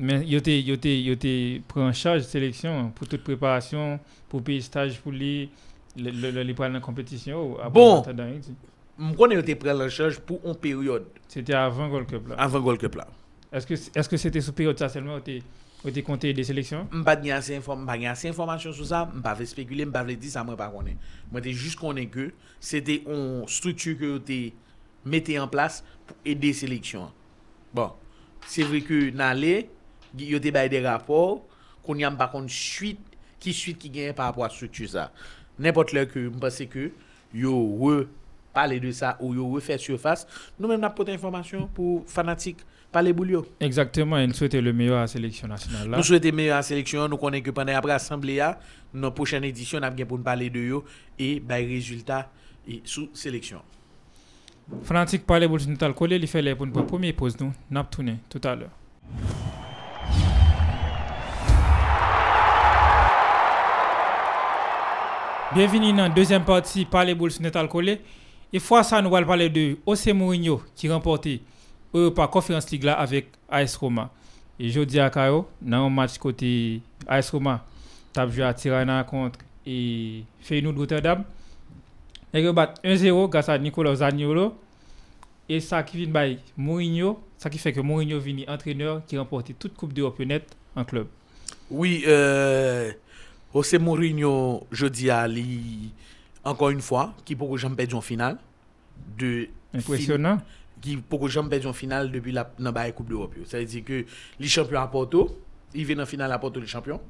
Men 0.00 0.24
yote, 0.28 0.54
yote, 0.64 0.92
yote 1.04 1.32
pre 1.68 1.84
an 1.84 1.96
chaj 1.96 2.24
seleksyon 2.28 2.92
pou 2.96 3.08
tout 3.10 3.20
preparasyon, 3.26 3.98
pou 4.32 4.44
pi 4.44 4.60
staj 4.64 4.96
pou 5.04 5.12
li, 5.12 5.50
li, 5.98 6.14
li, 6.14 6.32
li 6.48 6.56
pral 6.56 6.72
nan 6.72 6.84
kompetisyon. 6.84 7.56
Bon, 7.74 8.04
mkon 9.10 9.36
yote 9.36 9.56
pral 9.60 9.84
an 9.84 9.92
chaj 9.92 10.20
pou 10.24 10.40
an 10.48 10.56
peryode. 10.60 11.10
Sete 11.32 11.56
avan 11.58 11.92
gol 11.92 12.06
kepla. 12.08 12.38
Avan 12.40 12.64
gol 12.64 12.80
kepla. 12.80 13.08
Eske 13.52 14.20
sete 14.20 14.40
sou 14.44 14.56
peryode 14.56 14.80
sa 14.80 14.92
selman 14.92 15.18
yote... 15.18 15.40
Ou 15.80 15.92
te 15.94 16.02
konte 16.04 16.28
de 16.36 16.44
seleksyon? 16.44 16.88
Mpa 17.00 17.14
gen 17.16 17.36
ase 17.38 18.28
informasyon 18.28 18.74
sou 18.76 18.84
sa, 18.88 19.06
mpa 19.08 19.32
ve 19.38 19.46
spekule, 19.48 19.86
mpa 19.88 20.02
ve 20.04 20.16
di 20.20 20.28
sa 20.32 20.42
mwen 20.44 20.58
pa 20.60 20.68
konen. 20.72 20.98
Mwen 21.30 21.44
te 21.46 21.54
jist 21.54 21.78
konen 21.80 22.10
ke, 22.12 22.28
se 22.60 22.82
te 22.84 22.98
on 23.08 23.46
struktu 23.48 23.94
ke 24.00 24.10
ou 24.12 24.20
te 24.20 24.40
mette 25.04 25.30
en 25.38 25.48
place 25.48 25.84
pour 26.06 26.16
aider 26.24 26.52
sélection. 26.52 27.10
Bon, 27.72 27.92
c'est 28.46 28.62
vrai 28.62 28.80
que 28.80 28.94
le, 28.94 29.64
yo 30.18 30.38
te 30.38 30.50
bay 30.50 30.68
des 30.68 30.84
rapports, 30.86 31.44
kon 31.86 31.98
yam 31.98 32.16
pa 32.18 32.28
kon 32.32 32.48
suite, 32.50 33.02
ki 33.40 33.52
suite 33.54 33.78
ki 33.80 33.90
gen 33.94 34.14
par 34.14 34.26
rapport 34.26 34.44
à 34.44 34.50
structure 34.50 34.88
sa. 34.90 35.10
N'importe 35.58 35.94
lè 35.96 36.06
que 36.08 36.26
m 36.28 36.40
pense 36.40 36.62
que 36.70 36.90
yo 37.34 37.54
re 37.78 38.08
parler 38.52 38.80
de 38.80 38.90
ça 38.90 39.16
ou 39.20 39.34
yo 39.34 39.48
refait 39.48 39.78
surface, 39.78 40.26
nous 40.58 40.68
même 40.68 40.80
n'a 40.80 40.90
pas 40.90 41.04
d'information 41.04 41.68
pour 41.72 42.04
fanatique 42.06 42.58
parler 42.90 43.12
boulio. 43.12 43.46
Exactement, 43.60 44.18
il 44.18 44.34
souhaitait 44.34 44.60
le 44.60 44.72
meilleur 44.72 44.98
à 44.98 45.02
la 45.02 45.06
sélection 45.06 45.46
nationale 45.46 45.88
là. 45.88 45.96
Nous 45.96 46.02
souhaitons 46.02 46.34
meilleure 46.34 46.64
sélection. 46.64 47.08
Nous 47.08 47.16
connaissons 47.16 47.44
que 47.44 47.50
pendant 47.52 47.74
après 47.76 47.92
l'Assemblée, 47.92 48.44
dans 48.92 49.12
prochaine 49.12 49.44
édition, 49.44 49.78
nous 49.78 49.86
avons 49.86 50.06
pour 50.06 50.18
nous 50.18 50.24
parler 50.24 50.50
de 50.50 50.60
yo 50.60 50.84
et 51.18 51.38
des 51.38 51.54
résultats 51.54 52.30
et 52.66 52.82
sous 52.84 53.08
sélection. 53.14 53.62
Frantik 54.86 55.26
pale 55.26 55.48
bouj 55.50 55.66
nou 55.68 55.78
tal 55.80 55.94
kole 55.98 56.18
li 56.18 56.28
fele 56.30 56.54
pou 56.58 56.68
nou 56.68 56.86
pwemye 56.88 57.12
pose 57.16 57.38
nou, 57.40 57.54
nap 57.70 57.90
toune 57.92 58.18
tout 58.32 58.46
alè. 58.46 58.68
Bienveni 65.50 65.90
nan 65.90 66.14
dezyen 66.14 66.44
pati 66.46 66.86
pale 66.86 67.16
bouj 67.18 67.40
nou 67.42 67.50
tal 67.54 67.68
kole. 67.70 67.98
E 68.50 68.58
fwa 68.58 68.80
sa 68.86 68.98
nou 69.02 69.14
wale 69.14 69.26
pale 69.28 69.46
de 69.50 69.64
Ose 69.86 70.10
Mourinho 70.14 70.56
ki 70.78 70.88
remporte 70.90 71.36
Europa 71.94 72.26
Conference 72.26 72.70
League 72.72 72.86
la 72.86 72.96
avèk 72.98 73.28
AS 73.46 73.76
Roma. 73.78 74.08
E 74.58 74.70
jodi 74.74 74.98
akayo 75.02 75.44
nan 75.62 75.84
yon 75.84 75.94
match 75.94 76.18
kote 76.22 76.50
AS 77.06 77.30
Roma 77.34 77.60
tabjou 78.14 78.46
a 78.46 78.54
Tirana 78.54 79.02
kontre 79.06 79.46
e 79.66 80.24
Feyenoord 80.46 80.82
Rotterdam. 80.82 81.22
Et 82.32 82.40
ils 82.40 82.52
battent 82.52 82.82
1-0 82.84 83.28
grâce 83.28 83.48
à 83.48 83.58
Nicolas 83.58 83.96
Zaniolo. 83.96 84.54
Et 85.48 85.58
ça 85.60 85.82
qui 85.82 85.96
vient 85.96 86.06
by 86.06 86.38
Mourinho, 86.56 87.20
ça 87.36 87.50
qui 87.50 87.58
fait 87.58 87.72
que 87.72 87.80
Mourinho 87.80 88.20
vient 88.20 88.44
entraîneur 88.46 89.02
qui 89.04 89.18
remporté 89.18 89.52
toute 89.52 89.74
Coupe 89.74 89.92
d'Europe 89.92 90.20
net 90.20 90.44
en 90.76 90.84
club. 90.84 91.08
Oui, 91.70 92.04
euh, 92.06 92.92
José 93.52 93.78
Mourinho, 93.78 94.64
je 94.70 94.86
dis 94.86 95.10
à 95.10 95.26
lui, 95.26 95.90
encore 96.44 96.70
une 96.70 96.80
fois, 96.80 97.14
qui 97.24 97.34
pour 97.34 97.50
que 97.50 97.56
j'en 97.56 97.74
perde 97.74 97.94
en 97.94 98.00
finale. 98.00 98.38
De 99.18 99.48
Impressionnant. 99.74 100.38
qui 100.80 100.96
pour 100.96 101.20
que 101.20 101.48
perde 101.48 101.66
en 101.66 101.72
finale 101.72 102.12
depuis 102.12 102.32
la 102.32 102.44
Coupe 102.92 103.08
d'Europe. 103.08 103.34
yo. 103.36 103.44
Ça 103.44 103.58
veut 103.58 103.64
dire 103.64 103.84
que 103.84 104.04
les 104.38 104.48
champions 104.48 104.80
à 104.80 104.86
Porto, 104.86 105.36
il 105.74 105.84
vient 105.84 105.98
en 105.98 106.06
finale 106.06 106.30
à 106.30 106.38
Porto 106.38 106.60
les 106.60 106.66
champions. 106.68 107.00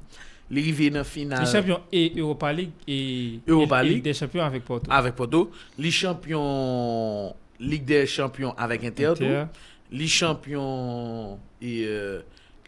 li 0.51 0.65
rive 0.67 0.91
nan 0.95 1.05
final. 1.05 1.45
Li 1.45 1.53
champion 1.53 1.81
e 1.93 2.13
Europa 2.17 2.53
League 2.53 2.73
e 2.87 3.41
Europa 3.47 3.83
League 3.83 4.03
des 4.03 4.15
champions 4.15 4.45
avèk 4.45 4.65
Porto. 4.65 4.91
Avèk 4.91 5.15
Porto. 5.15 5.51
Li 5.79 5.91
champion 5.91 7.35
Ligue 7.61 7.85
des 7.85 8.07
champions 8.07 8.55
avèk 8.57 8.85
Inter. 8.85 9.11
Inter. 9.11 9.47
Li 9.93 10.09
champion 10.09 11.39
e 11.61 11.75
euh, 11.85 12.21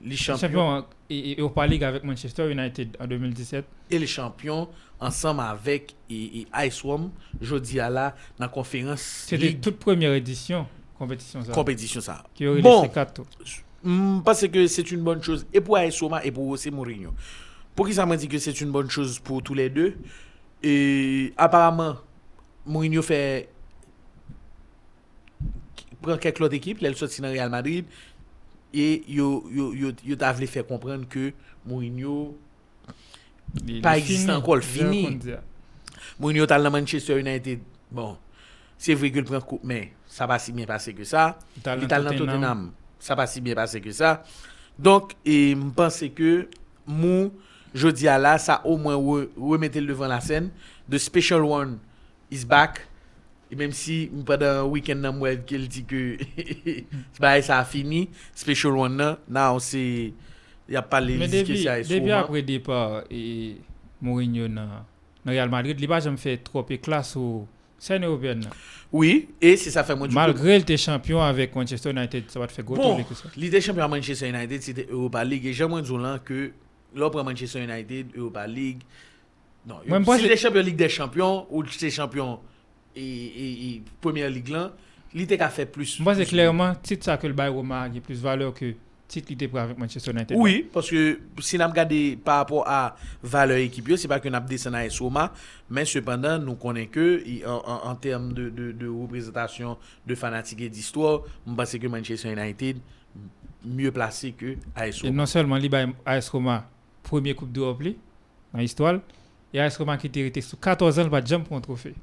li 0.02 0.16
champion 0.16 0.84
et 1.08 1.36
Europa 1.38 1.66
League 1.66 1.84
avec 1.84 2.04
Manchester 2.04 2.50
United 2.50 2.96
en 2.98 3.06
2017. 3.06 3.64
Et 3.90 3.98
les 3.98 4.06
champions 4.06 4.68
ensemble 4.98 5.40
avec 5.40 5.94
et, 6.08 6.40
et 6.40 6.66
Ice 6.66 6.82
Warm, 6.84 7.10
jeudi 7.40 7.80
à 7.80 7.90
la 7.90 8.14
dans 8.38 8.48
conférence. 8.48 9.26
C'était 9.26 9.52
toute 9.54 9.78
première 9.78 10.14
édition 10.14 10.66
compétition 11.02 11.42
ça. 11.42 11.52
Compétition 11.52 12.00
ça. 12.00 12.24
Qui 12.34 12.46
aurait 12.46 12.62
bon, 12.62 12.82
laissé 12.82 12.94
4 12.94 13.22
Je 13.84 14.20
pense 14.22 14.46
que 14.46 14.66
c'est 14.66 14.90
une 14.90 15.02
bonne 15.02 15.22
chose 15.22 15.46
et 15.52 15.60
pour 15.60 15.78
Ice 15.80 16.00
Warm 16.00 16.20
et 16.22 16.30
pour 16.30 16.46
aussi 16.48 16.70
Mourinho. 16.70 17.10
Pour 17.74 17.86
qui 17.86 17.94
ça 17.94 18.04
m'a 18.06 18.16
dit 18.16 18.28
que 18.28 18.38
c'est 18.38 18.60
une 18.60 18.70
bonne 18.70 18.90
chose 18.90 19.18
pour 19.18 19.42
tous 19.42 19.54
les 19.54 19.70
deux? 19.70 19.96
Et 20.62 21.32
apparemment 21.36 21.96
Mourinho 22.66 23.02
fait 23.02 23.48
prend 26.00 26.16
quelques 26.18 26.40
autres 26.40 26.54
équipes, 26.54 26.78
il 26.80 26.96
sorti 26.96 27.20
dans 27.20 27.28
Real 27.30 27.48
Madrid 27.50 27.84
et 28.74 29.02
yo 29.08 29.44
yo 29.50 29.72
yo 29.74 29.92
yo 30.04 30.16
t'a 30.16 30.32
voulu 30.32 30.46
faire 30.46 30.66
comprendre 30.66 31.06
que 31.08 31.32
Mourinho 31.66 32.36
Il- 33.66 33.82
Pas 33.82 33.98
existant 33.98 34.36
encore, 34.36 34.60
fini. 34.62 35.18
Mourinho 36.18 36.46
t'a 36.46 36.58
dans 36.60 36.70
Manchester 36.70 37.18
United. 37.20 37.60
Bon, 37.90 38.16
c'est 38.78 38.94
vrai 38.94 39.10
qu'il 39.12 39.24
prend 39.24 39.40
coupe, 39.42 39.62
mais 39.62 39.92
ça 40.06 40.26
va 40.26 40.38
si 40.38 40.52
bien 40.52 40.64
passé 40.64 40.94
que 40.94 41.04
ça. 41.04 41.38
Il 41.56 41.62
t'a 41.62 41.76
dans 42.00 42.16
Tottenham. 42.16 42.72
Ça 42.98 43.14
va 43.14 43.26
si 43.26 43.40
bien 43.42 43.54
passé 43.54 43.80
que 43.82 43.90
ça. 43.90 44.22
Donc, 44.78 45.12
je 45.26 45.54
pense 45.76 46.02
que 46.14 46.48
Mou, 46.86 47.30
je 47.74 47.80
jodi 47.80 48.08
a 48.08 48.18
la, 48.18 48.38
sa 48.38 48.64
au 48.66 48.76
moins 48.76 48.96
remettre 48.96 49.78
le 49.78 49.86
devant 49.86 50.06
la 50.06 50.20
scène. 50.20 50.50
The 50.90 50.98
Special 50.98 51.42
One 51.42 51.78
is 52.30 52.44
back. 52.44 52.86
Et 53.50 53.56
même 53.56 53.72
si 53.72 54.10
pendant 54.24 54.62
le 54.62 54.68
week-end, 54.68 54.94
Namweb 54.94 55.44
qu'elle 55.44 55.68
dit 55.68 55.84
que 55.84 56.16
ça 57.42 57.58
a 57.58 57.64
fini, 57.64 58.08
Special 58.34 58.72
One, 58.72 58.96
là, 58.96 59.18
non, 59.28 59.58
c'est. 59.58 60.12
Il 60.68 60.70
n'y 60.70 60.76
a 60.76 60.82
pas 60.82 61.00
les 61.00 61.16
risques 61.18 61.56
ça 61.58 61.80
est 61.80 61.88
Depuis 61.88 62.10
après 62.12 62.38
le 62.38 62.42
départ, 62.42 63.02
et 63.10 63.56
Mourinho 64.00 64.48
dans 64.48 64.68
Real 65.26 65.50
Madrid, 65.50 65.76
il 65.78 65.88
n'a 65.88 66.00
jamais 66.00 66.16
fait 66.16 66.38
trop 66.38 66.62
de 66.62 66.76
classe 66.76 67.16
au 67.16 67.46
scène 67.78 68.04
européenne. 68.04 68.40
Non. 68.40 68.50
Oui, 68.92 69.28
et 69.40 69.56
c'est 69.56 69.70
ça 69.70 69.84
fait 69.84 69.96
moi 69.96 70.06
Malgré 70.10 70.58
le 70.58 70.76
champion 70.76 71.20
avec 71.20 71.54
Manchester 71.54 71.90
United, 71.90 72.24
ça 72.28 72.38
va 72.38 72.46
te 72.46 72.52
faire 72.52 72.64
gros 72.64 72.76
Bon, 72.76 73.04
l'idée 73.36 73.60
champion 73.60 73.84
à 73.84 73.88
Manchester 73.88 74.28
United, 74.28 74.62
c'était 74.62 74.86
Europa 74.90 75.24
League. 75.24 75.46
Et 75.46 75.52
j'ai 75.52 75.66
moins 75.66 75.82
que 76.18 76.52
lò 76.94 77.10
pre 77.10 77.24
Manchester 77.26 77.62
United, 77.62 78.14
Europa 78.14 78.46
League, 78.46 78.82
non, 79.64 79.80
yo, 79.86 80.16
si 80.18 80.26
le 80.26 80.36
champion 80.36 80.62
Ligue 80.62 80.76
des 80.76 80.88
Champions, 80.88 81.46
ou 81.50 81.64
se 81.66 81.90
champion 81.90 82.40
e 82.96 83.80
Premier 84.00 84.28
Ligue 84.28 84.50
lan, 84.52 84.72
li 85.14 85.26
te 85.28 85.38
ka 85.40 85.50
fe 85.52 85.66
plus. 85.70 85.98
Mwen 86.02 86.18
se 86.18 86.26
klerman, 86.28 86.78
tit 86.84 87.04
sa 87.04 87.18
ke 87.20 87.28
l 87.30 87.36
Bayrou 87.36 87.64
ma 87.66 87.84
ge 87.92 88.02
plus 88.04 88.20
valeur 88.22 88.52
ke 88.56 88.72
tit 89.12 89.28
li 89.28 89.36
te 89.38 89.46
pre 89.52 89.60
avèk 89.62 89.78
Manchester 89.80 90.14
United. 90.14 90.34
Oui, 90.40 90.62
paske 90.72 91.02
si 91.44 91.60
nan 91.60 91.70
ap 91.70 91.76
gade 91.76 92.00
par 92.24 92.40
rapport 92.42 92.66
a 92.66 92.96
valeur 93.22 93.60
ekip 93.62 93.92
yo, 93.92 94.00
se 94.00 94.10
pa 94.10 94.18
ke 94.22 94.32
nan 94.32 94.40
ap 94.40 94.48
desen 94.50 94.76
a 94.78 94.82
Esoma, 94.88 95.28
men 95.70 95.88
sepandan 95.88 96.42
nou 96.46 96.58
konen 96.60 96.88
ke, 96.92 97.06
an 97.46 98.00
term 98.02 98.32
de, 98.36 98.48
de, 98.50 98.72
de 98.76 98.90
reprezentasyon 98.90 99.78
de 100.08 100.18
fanatik 100.18 100.66
et 100.66 100.72
d'histoire, 100.72 101.22
mwen 101.46 101.60
pase 101.60 101.80
ke 101.80 101.92
Manchester 101.92 102.34
United 102.34 102.82
mye 103.62 103.92
plase 103.94 104.32
ke 104.34 104.56
AS 104.74 105.02
Roma. 105.02 105.08
Et 105.08 105.16
non 105.16 105.26
seulement 105.26 105.56
li 105.56 105.68
ba 105.68 105.86
AS 106.04 106.28
Roma 106.32 106.62
premier 107.06 107.34
Coupe 107.38 107.52
d'Europe 107.52 107.84
li, 107.86 107.96
nan 108.52 108.64
histwal, 108.64 109.00
ya 109.52 109.66
AS 109.68 109.78
Roma 109.80 109.98
ki 110.00 110.10
te 110.12 110.24
rete 110.26 110.42
sou 110.44 110.60
14 110.60 111.02
an 111.02 111.12
pa 111.12 111.22
jam 111.24 111.44
pou 111.46 111.58
an 111.58 111.64
trofe. 111.64 111.94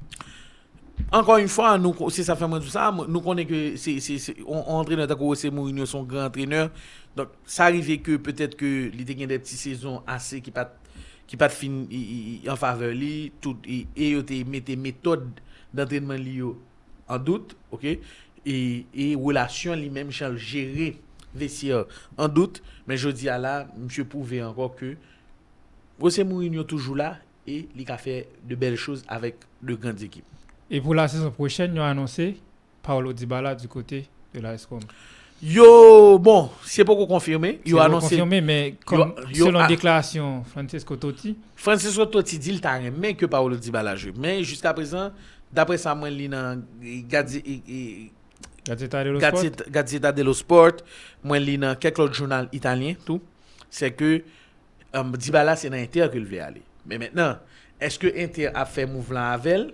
Ankon 1.08 1.40
yon 1.40 1.50
fwa, 1.50 1.72
se 2.12 2.24
sa 2.26 2.36
fè 2.38 2.46
mwen 2.46 2.62
tout 2.62 2.72
sa, 2.72 2.90
nou 2.92 3.22
konen 3.24 3.48
ke 3.48 3.60
André 4.60 4.98
Natako 5.00 5.32
Ose 5.34 5.50
Mourinho 5.50 5.86
son 5.88 6.04
gran 6.06 6.28
antreneur, 6.28 6.70
donc 7.16 7.32
sa 7.44 7.66
arrive 7.66 7.96
ke 8.04 8.18
peut-et 8.22 8.54
ke 8.58 8.90
li 8.94 9.06
te 9.08 9.16
gen 9.18 9.30
de 9.30 9.40
pti 9.40 9.58
sezon 9.58 10.04
ase 10.10 10.42
ki 10.44 10.54
pat 10.54 10.76
ki 11.30 11.38
pat 11.40 11.54
fin 11.54 11.84
en 11.88 12.58
faveur 12.58 12.92
li, 12.94 13.30
tout, 13.42 13.58
e 13.66 14.10
yo 14.12 14.22
te 14.26 14.42
mette 14.46 14.76
metode 14.78 15.40
d'antrenman 15.74 16.20
li 16.20 16.40
yo 16.42 16.56
an 17.10 17.22
dout, 17.22 17.56
ok, 17.74 17.86
e 18.44 19.06
relasyon 19.16 19.80
li 19.80 19.90
menm 19.94 20.12
chal 20.14 20.38
jere 20.38 20.92
vestiaire 21.34 21.84
en 22.16 22.28
doute, 22.28 22.62
mais 22.86 22.96
je 22.96 23.08
dis 23.08 23.28
à 23.28 23.38
là, 23.38 23.66
monsieur 23.76 24.04
prouvé 24.04 24.42
encore 24.42 24.74
que 24.76 24.96
José 26.00 26.24
Mourinho 26.24 26.64
toujours 26.64 26.96
là 26.96 27.18
et 27.46 27.68
il 27.76 27.90
a 27.90 27.98
fait 27.98 28.28
de 28.48 28.54
belles 28.54 28.76
choses 28.76 29.02
avec 29.08 29.36
de 29.62 29.74
grandes 29.74 30.02
équipes. 30.02 30.24
Et 30.70 30.80
pour 30.80 30.94
la 30.94 31.08
saison 31.08 31.30
prochaine, 31.30 31.72
ils 31.74 31.80
ont 31.80 31.84
annoncé 31.84 32.36
Paolo 32.82 33.12
Dybala 33.12 33.54
du 33.54 33.68
côté 33.68 34.08
de 34.34 34.40
l'AS 34.40 34.64
Roma. 34.66 34.82
Yo, 35.42 36.18
bon, 36.18 36.50
c'est 36.64 36.84
pas 36.84 36.94
confirmé. 36.94 37.60
Yo 37.64 37.78
C'est 37.78 37.82
annoncé. 37.82 38.08
confirmé, 38.10 38.40
mais 38.42 38.74
comme, 38.84 39.14
yo- 39.32 39.46
selon 39.46 39.60
ah. 39.60 39.66
déclaration 39.66 40.44
Francesco 40.44 40.96
Totti, 40.96 41.36
Francisco 41.56 42.04
Totti 42.04 42.38
dit 42.38 42.50
il 42.50 42.60
t'a 42.60 42.80
aimé 42.80 43.14
que 43.14 43.24
Paolo 43.24 43.56
Dybala 43.56 43.96
joue. 43.96 44.10
Mais 44.18 44.44
jusqu'à 44.44 44.74
présent, 44.74 45.10
d'après 45.50 45.78
ça, 45.78 45.94
moi, 45.94 46.10
li 46.10 46.28
Gazzetta 48.70 49.02
dello 49.04 49.20
Sport. 49.20 49.64
Gazzetta 49.74 50.12
dello 50.14 50.34
Sport. 50.36 50.84
Mwen 51.26 51.44
li 51.44 51.56
nan 51.60 51.78
kek 51.80 51.98
lot 52.00 52.14
jounal 52.14 52.48
italien 52.56 52.98
tou. 53.06 53.18
Se 53.70 53.90
ke 53.94 54.20
um, 54.94 55.14
Dibala 55.18 55.56
se 55.58 55.70
nan 55.72 55.82
Inter 55.82 56.10
ke 56.12 56.22
lve 56.22 56.42
ale. 56.44 56.64
Men 56.88 57.04
menan, 57.04 57.38
eske 57.82 58.12
Inter 58.14 58.54
a 58.54 58.66
fe 58.68 58.86
mouvlan 58.90 59.34
avel? 59.34 59.70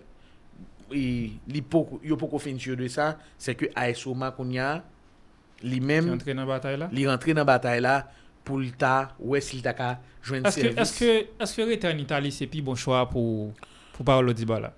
I, 0.95 1.07
li 1.51 1.63
poko, 1.67 1.99
yo 2.07 2.19
poko 2.21 2.41
finisyo 2.43 2.77
de 2.79 2.89
sa. 2.93 3.15
Se 3.43 3.57
ke 3.59 3.71
AS 3.77 4.07
Roma 4.09 4.33
kon 4.37 4.53
ya 4.55 4.79
li 5.65 5.81
men. 5.81 6.07
Li 6.07 6.17
rentre 6.17 6.39
nan 6.39 6.49
batay 6.49 6.81
la? 6.81 6.91
Li 6.95 7.09
rentre 7.09 7.37
nan 7.37 7.49
batay 7.49 7.83
la 7.85 8.01
pou 8.47 8.63
lita 8.63 9.11
ou 9.19 9.35
es 9.37 9.51
lita 9.51 9.75
ka 9.77 9.97
jwen 10.25 10.47
servis. 10.55 10.97
Eske 11.43 11.69
rete 11.69 11.91
an 11.91 12.01
Itali 12.01 12.31
se 12.35 12.47
pi 12.51 12.63
bon 12.65 12.79
chwa 12.79 13.03
pou, 13.11 13.51
pou 13.97 14.07
Paolo 14.07 14.35
Dibala? 14.37 14.71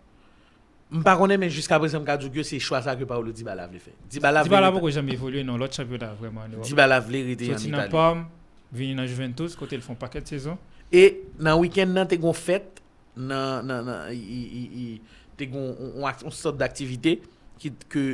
Mpa 0.91 1.17
konen 1.21 1.41
men 1.41 1.51
jiska 1.53 1.77
prezant 1.81 2.01
mka 2.01 2.17
djou 2.17 2.33
ke 2.33 2.45
se 2.49 2.57
chwa 2.65 2.81
sa 2.85 2.95
ke 2.97 3.05
Paolo 3.09 3.33
Dybala 3.33 3.67
vle 3.69 3.81
fe. 3.83 3.93
Dybala 4.11 4.45
jamais 4.91 5.13
évolué 5.13 5.45
dans 5.45 5.59
l'autre 5.59 5.75
championnat 5.75 6.15
vraiment 6.15 6.43
en 6.43 6.49
Europe? 6.49 6.65
Dybala 6.65 7.01
vle 7.01 7.23
rete 7.27 7.45
Sorti 7.45 7.71
dans 7.71 7.79
Italie. 7.79 7.91
Parme, 7.91 8.27
venu 8.73 8.95
dans 8.95 9.07
Juventus, 9.07 9.57
ils 9.71 9.81
font 9.83 9.95
paquet 9.95 10.21
de 10.23 10.29
saison. 10.29 10.57
E 10.91 11.29
nan 11.37 11.59
week-end 11.61 11.93
nan 11.93 12.09
te 12.09 12.17
gon 12.17 12.33
fèt, 12.33 12.81
nan, 13.17 13.67
nan, 13.69 13.85
nan, 13.85 14.07
i, 14.17 15.01
te 15.37 15.45
gon 15.45 15.75
on, 15.77 16.07
on, 16.09 16.33
sort 16.33 16.57
d'activité 16.57 17.19
ki, 17.61 17.75
ke 17.93 18.05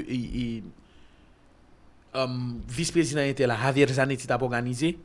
um, 2.15 2.59
vice-président 2.67 3.23
était 3.23 3.47
là, 3.47 3.57
Javier 3.61 3.87
Zanetti 3.87 4.27
tap 4.27 4.43
organize, 4.43 4.97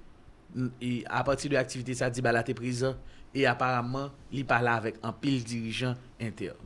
e 0.82 1.04
a 1.06 1.24
partir 1.24 1.52
de 1.52 1.58
aktivité 1.58 1.94
sa 1.94 2.10
Dybala 2.10 2.42
te 2.42 2.58
prezant, 2.58 2.98
e 3.30 3.46
apparemment 3.46 4.10
li 4.34 4.42
pala 4.42 4.80
avèk 4.82 4.98
an 5.06 5.14
pil 5.14 5.44
dirijan 5.46 5.94
inter. 6.18 6.58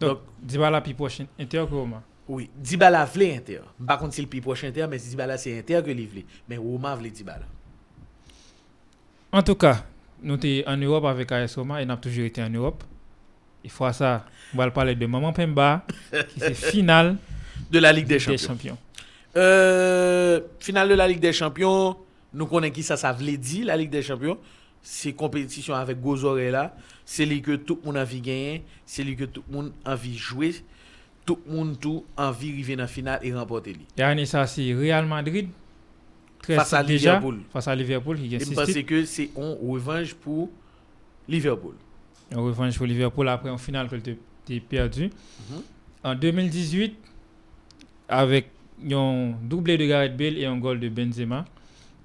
Donc, 0.00 0.18
Dibala 0.42 0.80
pi 0.80 0.94
poche 0.94 1.22
inter 1.38 1.64
que 1.68 1.74
Roma. 1.74 2.02
Oui, 2.28 2.50
Dibala 2.56 3.04
vle 3.04 3.34
inter. 3.36 3.60
Par 3.86 3.98
contre, 3.98 4.14
si 4.14 4.20
le 4.20 4.26
pi 4.26 4.40
poche 4.40 4.64
inter, 4.64 4.86
mais 4.88 4.98
Dibala 4.98 5.38
c'est 5.38 5.58
inter 5.58 5.82
que 5.84 5.90
li 5.90 6.06
vle. 6.06 6.24
Mais 6.48 6.56
Roma 6.56 6.94
vle 6.94 7.10
Dibala. 7.10 7.46
En 9.32 9.42
tout 9.42 9.54
cas, 9.54 9.84
nous 10.22 10.40
sommes 10.40 10.62
en 10.66 10.76
Europe 10.76 11.04
avec 11.04 11.32
AS 11.32 11.56
Roma 11.56 11.82
et 11.82 11.84
nous 11.84 11.92
avons 11.92 12.00
toujours 12.00 12.24
été 12.24 12.42
en 12.42 12.50
Europe. 12.50 12.82
Et 13.64 13.68
fois 13.68 13.92
ça, 13.92 14.24
on 14.54 14.58
va 14.58 14.70
parler 14.70 14.94
de 14.94 15.06
Maman 15.06 15.32
Pemba, 15.32 15.84
qui 16.28 16.40
c'est 16.40 16.54
finale 16.72 17.16
de 17.70 17.78
la 17.78 17.92
Ligue 17.92 18.06
des, 18.06 18.14
des 18.14 18.20
Champions. 18.20 18.46
Champions. 18.46 18.78
Euh, 19.36 20.40
finale 20.60 20.88
de 20.88 20.94
la 20.94 21.08
Ligue 21.08 21.20
des 21.20 21.32
Champions, 21.32 21.96
nous 22.32 22.46
connaissons 22.46 22.72
qui 22.74 22.82
ça, 22.82 22.96
ça 22.96 23.12
vle 23.12 23.36
dit, 23.36 23.64
la 23.64 23.76
Ligue 23.76 23.90
des 23.90 24.02
Champions. 24.02 24.38
C'est 24.88 25.14
compétition 25.14 25.74
avec 25.74 26.00
Gozore 26.00 26.36
là. 26.36 26.72
C'est 27.04 27.26
lui 27.26 27.42
que 27.42 27.56
tout 27.56 27.76
le 27.82 27.86
monde 27.86 27.96
a 27.96 28.02
envie 28.02 28.20
de 28.20 28.26
gagner. 28.26 28.62
C'est 28.84 29.02
lui 29.02 29.16
que 29.16 29.24
tout 29.24 29.42
le 29.48 29.56
monde 29.56 29.72
a 29.84 29.94
envie 29.94 30.12
de 30.12 30.16
jouer. 30.16 30.54
Tout 31.24 31.40
le 31.44 31.52
monde 31.52 31.80
tout 31.80 32.04
envie 32.16 32.50
de 32.50 32.52
arriver 32.52 32.76
dans 32.76 32.82
la 32.82 32.86
finale 32.86 33.18
et 33.24 33.34
remporter 33.34 33.72
lui. 33.72 33.84
A 34.00 34.26
ça, 34.26 34.46
c'est 34.46 34.72
Real 34.74 35.04
Madrid. 35.04 35.48
Face 36.40 36.72
à 36.72 36.84
déjà, 36.84 37.14
Liverpool. 37.14 37.40
Face 37.52 37.66
à 37.66 37.74
Liverpool, 37.74 38.16
qui 38.16 38.30
je 38.30 38.54
pense 38.54 38.72
que 38.72 39.04
c'est 39.04 39.30
une 39.36 39.56
revanche 39.60 40.14
pour 40.14 40.50
Liverpool. 41.26 41.74
En 42.32 42.44
revanche 42.44 42.76
pour 42.76 42.86
Liverpool 42.86 43.28
après 43.28 43.50
en 43.50 43.58
finale 43.58 43.88
que 43.88 43.96
tu 43.96 44.16
as 44.48 44.60
perdu. 44.60 45.06
Mhm. 45.50 45.62
En 46.04 46.14
2018, 46.14 46.96
avec 48.08 48.50
un 48.88 49.32
doublé 49.42 49.76
de 49.76 49.86
Gareth 49.86 50.16
Bale 50.16 50.38
et 50.38 50.46
un 50.46 50.58
goal 50.58 50.78
de 50.78 50.88
Benzema, 50.88 51.44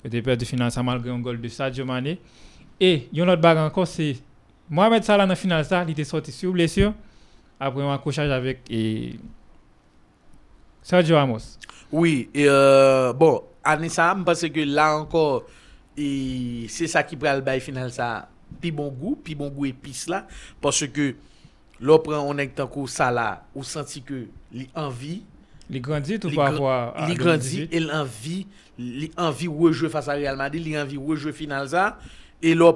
tu 0.09 0.17
as 0.17 0.21
perdu 0.23 0.45
finale 0.45 0.71
ça 0.71 0.81
malgré 0.81 1.11
un 1.11 1.19
goal 1.19 1.39
de 1.39 1.47
Sadio 1.47 1.85
Mane. 1.85 2.17
Et 2.83 3.07
un 3.15 3.27
autre 3.29 3.41
bague 3.41 3.59
encore, 3.59 3.87
c'est 3.87 4.17
Mohamed 4.67 5.03
Salah 5.03 5.25
dans 5.25 5.29
la 5.29 5.35
finale, 5.35 5.63
ça, 5.63 5.83
il 5.83 5.91
était 5.91 6.03
sorti 6.03 6.31
sur 6.31 6.51
blessure 6.51 6.93
après 7.59 7.83
un 7.83 7.93
accrochage 7.93 8.31
avec 8.31 8.61
et, 8.71 9.19
Sergio 10.81 11.15
Ramos. 11.15 11.59
Oui, 11.91 12.27
et 12.33 12.45
euh, 12.47 13.13
bon, 13.13 13.43
ça, 13.87 14.15
je 14.17 14.23
pense 14.23 14.41
que 14.41 14.61
là 14.61 14.97
encore, 14.97 15.43
c'est 15.95 16.87
ça 16.87 17.03
qui 17.03 17.15
prend 17.15 17.35
le 17.35 17.41
bail 17.41 17.61
final 17.61 17.91
ça, 17.91 18.27
pi 18.59 18.71
bon 18.71 18.89
goût, 18.89 19.15
pi 19.15 19.35
bon 19.35 19.49
goût 19.49 19.67
épice 19.67 20.07
là, 20.07 20.25
parce 20.59 20.87
que 20.87 21.13
là, 21.79 21.99
prend 21.99 22.21
on 22.21 22.35
est 22.39 22.47
tant 22.47 22.65
que 22.65 22.87
ça 22.87 23.11
là, 23.11 23.43
ou 23.53 23.63
senti 23.63 24.01
que 24.01 24.25
li 24.51 24.67
envie, 24.73 25.21
Il 25.69 25.81
grandit 25.81 26.15
à 26.15 27.05
li 27.07 27.15
2018. 27.15 27.17
grandit, 27.17 27.69
et 27.71 27.79
l'envie, 27.79 28.47
li 28.79 29.11
envie 29.17 29.47
rejouer 29.47 29.89
face 29.89 30.07
à 30.07 30.13
Real 30.13 30.35
Madrid, 30.35 30.65
li 30.65 30.79
envie 30.79 30.97
rejouer 30.97 31.31
final 31.31 31.69
ça, 31.69 31.99
et 32.41 32.55
là 32.55 32.73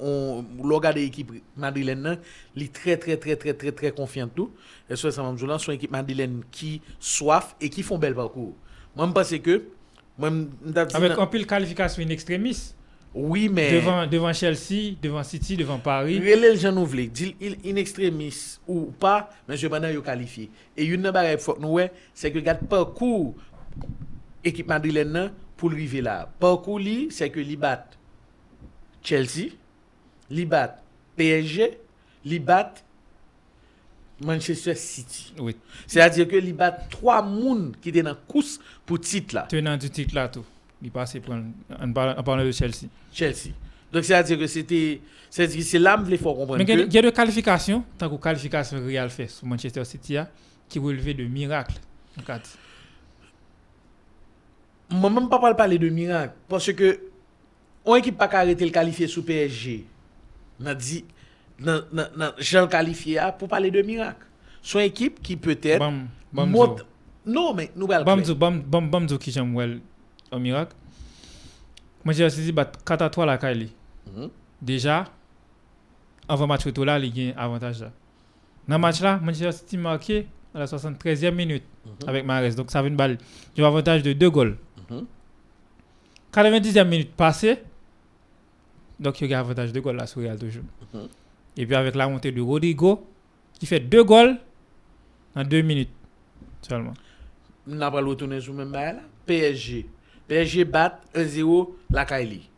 on, 0.00 0.44
là 0.64 0.74
regarde 0.74 0.96
l'équipe 0.96 1.32
madrilène, 1.56 2.02
là, 2.02 2.16
li 2.56 2.68
très 2.68 2.96
très 2.96 3.16
très 3.16 3.36
très 3.36 3.54
très 3.54 3.72
très 3.72 3.90
confiant 3.92 4.28
tout, 4.28 4.50
et 4.90 4.96
ça, 4.96 5.10
ça 5.10 5.22
m'a 5.22 5.32
dit 5.32 5.46
là, 5.46 5.58
son 5.58 5.72
équipe 5.72 5.90
madrilène 5.90 6.42
qui 6.50 6.80
soif 6.98 7.54
et 7.60 7.68
qui 7.68 7.82
font 7.82 7.98
bel 7.98 8.14
parcours. 8.14 8.54
Moi, 8.96 9.06
je 9.06 9.12
pense 9.12 9.38
que, 9.38 9.64
moi, 10.18 10.30
Avec 10.94 11.12
un 11.12 11.26
pile 11.26 11.46
qualification 11.46 12.02
in 12.02 12.08
extremis. 12.10 12.74
oui, 13.14 13.48
mais, 13.48 13.72
Devant, 13.72 14.06
devant 14.06 14.32
Chelsea, 14.32 14.94
devant 15.02 15.22
City, 15.22 15.56
devant 15.56 15.78
Paris. 15.78 16.18
Relè 16.18 16.52
l 16.54 16.58
jan 16.60 16.72
nou 16.72 16.88
vle, 16.88 17.06
dil 17.12 17.34
il 17.44 17.58
in 17.68 17.76
extremis 17.80 18.58
ou 18.64 18.88
pa, 19.00 19.28
men 19.48 19.60
se 19.60 19.68
banan 19.72 19.92
yo 19.92 20.00
kalifiye. 20.04 20.48
E 20.72 20.86
yon 20.88 21.04
nan 21.04 21.12
bagay 21.12 21.36
fok 21.42 21.60
nou 21.60 21.76
we, 21.76 21.90
se 22.16 22.32
ke 22.32 22.40
gade 22.44 22.64
parkour 22.72 23.34
ekip 24.44 24.70
Madrilène 24.72 25.12
nan 25.12 25.34
pou 25.60 25.68
l 25.68 25.76
rive 25.76 26.00
la. 26.04 26.22
Parkour 26.40 26.80
li, 26.80 26.96
se 27.12 27.28
ke 27.32 27.44
li 27.44 27.58
bat 27.60 27.98
Chelsea, 29.02 29.50
li 30.30 30.44
bat 30.48 30.78
PSG, 31.18 31.68
li 32.30 32.38
bat 32.38 32.82
Manchester 34.22 34.76
City. 34.78 35.32
Oui. 35.38 35.56
Se 35.86 36.00
a 36.00 36.08
dire 36.12 36.28
ke 36.30 36.40
li 36.40 36.52
bat 36.54 36.84
3 36.92 37.20
moun 37.26 37.70
ki 37.82 37.92
te 37.94 38.04
nan 38.06 38.18
kous 38.30 38.56
pou 38.86 39.00
tit 39.02 39.34
la, 39.34 39.42
tenant 39.50 39.76
du 39.76 39.90
titre 39.90 40.14
là 40.14 40.28
tout. 40.28 40.46
Il 40.82 40.90
passe 40.90 41.16
parlant 41.24 41.44
en 42.18 42.22
parlant 42.22 42.44
de 42.44 42.50
Chelsea. 42.52 42.88
Chelsea. 43.12 43.50
Donc 43.92 44.04
se 44.04 44.12
a 44.14 44.22
dire 44.22 44.38
ke 44.38 44.46
c'était, 44.46 45.00
se 45.30 45.42
a 45.42 45.46
dire 45.46 45.58
que 45.58 45.64
c'est 45.64 45.78
là 45.78 45.94
m 45.98 46.04
vle 46.06 46.18
fok 46.18 46.36
kompren 46.38 46.58
Mais 46.58 46.64
il 46.64 46.70
y 46.70 46.72
a 46.72 46.76
ke, 46.76 47.06
de- 47.06 47.10
de 47.10 47.10
tant 47.98 48.08
que 48.10 48.16
qualification 48.22 48.84
Real 48.86 49.10
fait 49.10 49.28
sur 49.28 49.46
Manchester 49.46 49.84
City, 49.84 50.16
hein, 50.16 50.28
qui 50.68 50.78
relevé 50.78 51.14
de 51.14 51.24
miracles. 51.24 51.78
en 52.18 52.22
quatre. 52.22 52.58
Mwen 54.92 55.14
mwen 55.14 55.28
pa 55.32 55.38
pal 55.40 55.54
pale 55.56 55.78
de 55.80 55.88
mirak, 55.88 56.34
parce 56.48 56.72
que 56.76 56.98
on 57.84 57.96
ekip 57.98 58.16
pa 58.18 58.28
ka 58.30 58.42
arete 58.44 58.62
l 58.66 58.72
kalifiye 58.74 59.08
sou 59.10 59.22
PSG, 59.26 59.82
nan 60.62 60.76
di, 60.78 61.02
nan, 61.58 61.82
nan, 61.92 62.06
nan 62.16 62.32
jan 62.38 62.68
kalifiye 62.70 63.18
a 63.18 63.30
pou 63.32 63.48
pale 63.50 63.70
de 63.74 63.82
mirak. 63.86 64.16
Son 64.62 64.78
ekip 64.84 65.18
ki 65.22 65.36
peut-être 65.36 65.80
Bam, 65.82 66.04
bam, 66.32 66.50
mot... 66.50 66.78
zo. 66.78 66.86
Non, 67.26 67.54
men 67.54 67.68
nou 67.78 67.86
bal 67.90 68.04
Bam, 68.06 68.18
kle. 68.22 68.26
zo, 68.32 68.34
bam, 68.38 68.60
bam, 68.62 68.88
bam, 68.90 69.08
zo 69.10 69.18
qui 69.18 69.30
j'aime 69.30 69.54
well, 69.54 69.80
un 70.30 70.38
miracle. 70.38 70.74
Manchester 72.04 72.30
City 72.40 72.52
bat 72.52 72.72
4 72.84 73.02
à 73.02 73.10
3 73.10 73.26
la 73.26 73.38
Kylie. 73.38 73.72
Mhm. 74.12 74.28
Déjà, 74.60 75.04
avant 76.28 76.46
match 76.48 76.64
retour 76.64 76.84
là, 76.84 76.98
il 76.98 77.16
y 77.16 77.30
a 77.30 77.34
un 77.40 77.44
avantage 77.44 77.80
là. 77.80 77.92
Dans 78.66 78.74
le 78.76 78.80
match 78.80 79.00
là, 79.00 79.18
Manchester 79.22 79.52
City 79.52 79.76
marqué 79.78 80.26
à 80.54 80.58
la 80.60 80.66
73e 80.66 81.30
minute 81.32 81.62
avec 82.06 82.24
Mahrez. 82.24 82.50
Donc 82.56 82.70
ça 82.72 82.80
avait 82.80 82.88
une 82.88 82.96
balle. 82.96 83.18
Du 83.54 83.64
avantage 83.64 84.02
de 84.02 84.12
2 84.12 84.30
goals. 84.30 84.56
Mhm. 84.90 85.06
90e 86.32 86.84
minute 86.88 87.12
passée. 87.14 87.58
Donc 89.00 89.20
il 89.20 89.30
y 89.30 89.34
a 89.34 89.38
un 89.38 89.40
avantage 89.40 89.68
de 89.70 89.74
2 89.74 89.80
goals 89.80 89.96
là 89.96 90.06
sur 90.06 90.20
Real 90.20 90.38
toujours. 90.38 90.64
Mhm. 90.94 91.08
Et 91.56 91.66
puis 91.66 91.74
avec 91.74 91.94
la 91.94 92.08
montée 92.08 92.32
de 92.32 92.40
Rodrigo, 92.40 93.06
qui 93.58 93.66
fait 93.66 93.80
2 93.80 94.04
goals 94.04 94.36
en 95.34 95.44
2 95.44 95.62
minutes 95.62 95.90
seulement. 96.62 96.94
N'a 97.66 97.90
pas 97.90 98.02
retourner 98.02 98.40
sur 98.40 98.54
même 98.54 98.70
bail. 98.72 98.96
PSG. 99.26 99.86
PSG 100.28 100.64
bat 100.64 101.00
1-0 101.14 101.74
la 101.90 102.04
Kaili. 102.04 102.48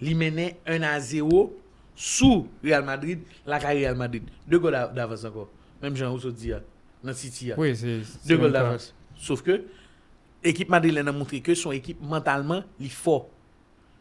Li 0.00 0.14
menait 0.14 0.58
1 0.66 0.82
à 0.82 1.00
0 1.00 1.56
sous 1.94 2.46
Real 2.62 2.84
Madrid, 2.84 3.20
la 3.46 3.58
Kaili 3.58 3.80
Real 3.86 3.96
Madrid. 3.96 4.22
Deux 4.46 4.58
goals 4.58 4.72
d'av- 4.72 4.94
d'avance 4.94 5.24
encore. 5.24 5.48
Même 5.82 5.96
Jean 5.96 6.10
Rousseau 6.12 6.30
dit 6.30 6.48
là, 6.48 6.60
dans 7.02 7.12
City. 7.14 7.46
là. 7.48 7.54
Oui, 7.58 7.74
c'est. 7.76 8.00
Deux 8.26 8.36
goals 8.36 8.52
d'avance. 8.52 8.94
Sauf 9.16 9.42
que 9.42 9.64
l'équipe 10.44 10.68
madrilène 10.68 11.08
a 11.08 11.12
montré 11.12 11.40
que 11.40 11.54
son 11.54 11.72
équipe 11.72 12.00
mentalement, 12.02 12.62
il 12.80 12.90
fort. 12.90 13.28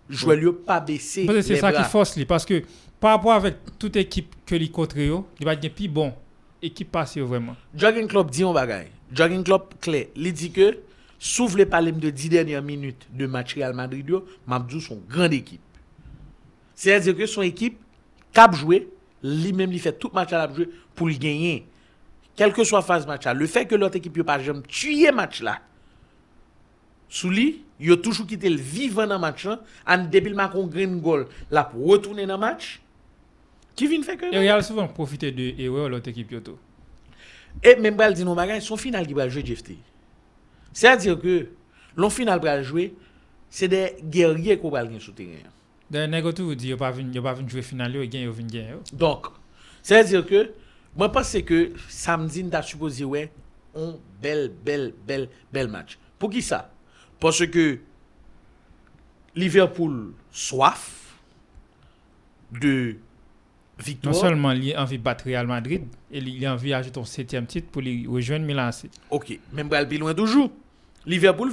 Joueur 0.09 0.37
lui 0.37 0.51
pas 0.65 0.81
que 0.81 0.97
c'est 0.97 1.57
ça 1.57 1.71
qui 1.71 1.83
force 1.83 2.15
lui. 2.15 2.25
Parce 2.25 2.45
que 2.45 2.63
par 2.99 3.11
rapport 3.11 3.33
avec 3.33 3.55
toute 3.77 3.95
équipe 3.95 4.35
que 4.45 4.55
lui 4.55 4.71
contre, 4.71 4.97
il 4.97 5.45
va 5.45 5.53
être 5.53 5.73
plus 5.73 5.87
bon. 5.87 6.13
Équipe 6.61 6.91
passée 6.91 7.21
vraiment. 7.21 7.55
Jogging 7.75 8.07
Club 8.07 8.31
dit 8.31 8.43
un 8.43 8.53
bagay. 8.53 8.87
Jogging 9.13 9.43
Club 9.43 9.61
clair. 9.79 10.07
Il 10.15 10.33
dit 10.33 10.51
que, 10.51 10.79
sous 11.19 11.55
les 11.55 11.65
parler 11.65 11.91
de 11.91 12.09
10 12.09 12.29
dernières 12.29 12.63
minutes 12.63 13.07
de 13.13 13.27
match 13.27 13.55
Real 13.55 13.73
Madrid, 13.73 14.11
Mabdou 14.47 14.79
son 14.79 14.99
grande 15.07 15.33
équipe. 15.33 15.61
C'est-à-dire 16.73 17.15
que 17.15 17.25
son 17.25 17.43
équipe, 17.43 17.77
cap 18.33 18.55
joué, 18.55 18.87
lui-même, 19.23 19.71
il 19.71 19.79
fait 19.79 19.93
tout 19.97 20.11
match 20.13 20.33
à 20.33 20.47
la 20.47 20.53
jouer 20.53 20.69
pour 20.95 21.07
le 21.07 21.13
gagner. 21.13 21.67
Quelle 22.35 22.53
que 22.53 22.63
soit 22.63 22.81
phase 22.81 23.07
match 23.07 23.25
là. 23.25 23.33
Le 23.33 23.47
fait 23.47 23.65
que 23.65 23.75
l'autre 23.75 23.95
équipe 23.95 24.15
n'a 24.15 24.23
pas 24.23 24.39
jamais 24.39 24.61
tué 24.67 25.11
match 25.11 25.41
là, 25.41 25.59
sous 27.09 27.29
lui, 27.29 27.63
il 27.79 27.91
a 27.91 27.97
toujours 27.97 28.27
quitté 28.27 28.49
le 28.49 28.57
vivant 28.57 29.07
dans 29.07 29.15
le 29.15 29.21
match 29.21 29.47
en 29.85 29.97
depuis 29.97 30.29
le 30.29 30.35
Macron 30.35 30.67
Green 30.67 30.99
Goal, 30.99 31.27
là, 31.51 31.63
pour 31.63 31.87
retourner 31.87 32.25
dans 32.25 32.35
le 32.35 32.39
match. 32.39 32.81
Qui 33.75 33.87
vient 33.87 34.01
faire 34.01 34.17
que. 34.17 34.25
Et 34.25 34.39
Real 34.39 34.63
souvent 34.63 34.87
profiter 34.87 35.31
de 35.31 35.53
erreur 35.61 35.87
l'autre 35.87 36.09
équipe. 36.09 36.31
yo, 36.31 36.39
tout. 36.39 36.57
Et 37.63 37.75
même 37.75 37.97
dit 38.13 38.25
non 38.25 38.35
bagay, 38.35 38.59
son 38.59 38.77
final 38.77 39.05
qui 39.05 39.13
va 39.13 39.29
jouer 39.29 39.45
JFT. 39.45 39.73
C'est-à-dire 40.73 41.19
que 41.19 41.47
l'on 41.95 42.09
final 42.09 42.39
va 42.39 42.61
jouer, 42.61 42.95
c'est 43.49 43.67
des 43.67 43.95
guerriers 44.03 44.57
qu'on 44.57 44.69
va 44.69 44.83
gagner 44.83 44.99
sur 44.99 45.13
le 45.17 45.25
terrain. 45.89 46.31
Tout 46.31 46.45
vous 46.45 46.53
il 46.53 46.75
pas 46.75 46.91
venu 46.91 47.21
pas 47.21 47.35
jouer 47.47 47.61
final, 47.61 47.95
il 47.95 48.09
gagne, 48.09 48.31
il 48.37 48.55
yo. 48.55 48.81
Donc, 48.93 49.27
c'est-à-dire 49.81 50.25
que 50.25 50.51
moi 50.95 51.07
je 51.07 51.13
pense 51.13 51.37
que 51.45 51.71
samedi 51.87 52.43
nous 52.43 52.53
avons 52.53 52.67
supposé 52.67 53.03
ouais 53.03 53.31
un 53.75 53.95
bel 54.21 54.51
bel 54.65 54.93
bel 55.07 55.29
bel 55.51 55.67
match. 55.67 55.97
Pour 56.19 56.29
qui 56.29 56.41
ça? 56.41 56.71
Parce 57.19 57.45
que 57.47 57.79
Liverpool 59.35 60.13
soif 60.31 61.15
de 62.51 62.95
victoire. 63.79 64.13
Non 64.13 64.19
seulement 64.19 64.51
il 64.51 64.73
a 64.73 64.81
envie 64.81 64.97
de 64.97 65.03
battre 65.03 65.25
Real 65.25 65.47
Madrid, 65.47 65.83
il 66.11 66.45
a 66.45 66.53
envie 66.53 66.69
d'ajouter 66.71 66.99
son 66.99 67.05
septième 67.05 67.45
titre 67.45 67.67
pour 67.69 67.81
rejoindre 67.83 68.45
Milan. 68.45 68.69
Ok, 69.09 69.39
même 69.53 69.69
pas 69.69 69.85
plus 69.85 69.97
loin 69.97 70.13
toujours. 70.13 70.51
Liverpool, 71.05 71.51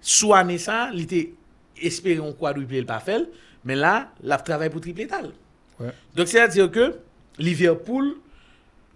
sous 0.00 0.32
année 0.34 0.58
ça, 0.58 0.90
il 0.92 1.02
était 1.02 1.34
espéré 1.80 2.20
en 2.20 2.32
quadruple 2.32 2.84
pas 2.84 3.00
fait, 3.00 3.28
mais 3.64 3.74
là, 3.74 4.12
il 4.22 4.30
a 4.30 4.38
travaillé 4.38 4.70
pour 4.70 4.80
triple 4.80 5.06
tal. 5.06 5.32
Ouais. 5.78 5.90
Donc 6.14 6.28
c'est-à-dire 6.28 6.70
que 6.70 6.98
Liverpool 7.38 8.16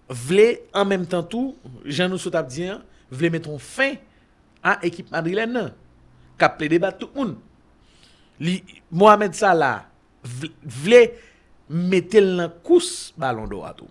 voulait 0.07 0.63
en 0.73 0.85
même 0.85 1.05
temps 1.05 1.23
tout, 1.23 1.55
Jean-Nous 1.83 2.19
Soutap 2.19 2.51
voulait 3.09 3.29
mettre 3.29 3.59
fin 3.59 3.93
à 4.65 4.79
l'équipe 4.81 5.09
madrilène, 5.11 5.71
qui 6.39 6.43
a 6.43 6.79
battre 6.79 6.97
tout 6.97 7.09
le 7.15 7.21
monde. 7.21 7.35
Li, 8.39 8.63
Mohamed 8.91 9.33
Salah 9.35 9.85
voulait 10.63 11.13
mettre 11.69 12.19
la 12.19 12.49
course 12.49 13.13
ballon 13.15 13.47
d'or 13.47 13.67
à 13.67 13.73
tout. 13.73 13.87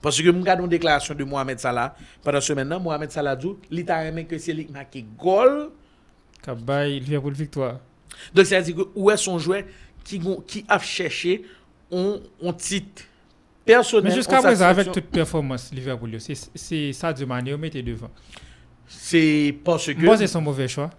Parce 0.00 0.16
que 0.18 0.24
je 0.24 0.30
regarde 0.30 0.60
une 0.60 0.68
déclaration 0.68 1.12
de 1.14 1.24
Mohamed 1.24 1.58
Salah 1.58 1.96
pendant 2.22 2.40
ce 2.40 2.46
semaine, 2.46 2.68
Mohamed 2.80 3.10
Salah 3.10 3.34
dit, 3.34 3.48
il 3.70 3.84
t'a 3.84 4.04
aimé 4.04 4.24
que 4.26 4.38
c'est 4.38 4.52
lui 4.52 4.64
qui 4.64 4.72
marque 4.72 4.96
goal. 5.18 5.70
Kabay, 6.42 7.00
Liverpool 7.00 7.32
victoire. 7.32 7.80
Donc, 8.32 8.46
c'est-à-dire 8.46 8.76
que 8.76 8.82
où 8.94 9.10
est 9.10 9.16
son 9.16 9.38
joueur 9.40 9.64
qui, 10.04 10.20
qui 10.46 10.64
a 10.68 10.78
cherché 10.78 11.44
un, 11.90 12.20
un 12.44 12.52
titre 12.52 13.02
personnel. 13.64 14.04
Mais 14.10 14.14
jusqu'à 14.14 14.38
en 14.38 14.42
présent, 14.42 14.66
avec 14.66 14.92
toute 14.92 15.06
performance, 15.06 15.72
Liverpool, 15.72 16.20
c'est- 16.20 16.50
c'est 16.54 16.92
Sadio 16.92 17.26
Mane, 17.26 17.52
au 17.52 17.58
mettez 17.58 17.82
devant. 17.82 18.10
C'est 18.86 19.56
parce 19.64 19.92
que. 19.92 20.04
Moi, 20.04 20.16
c'est 20.16 20.26
son 20.26 20.40
mauvais 20.40 20.68
choix. 20.68 20.90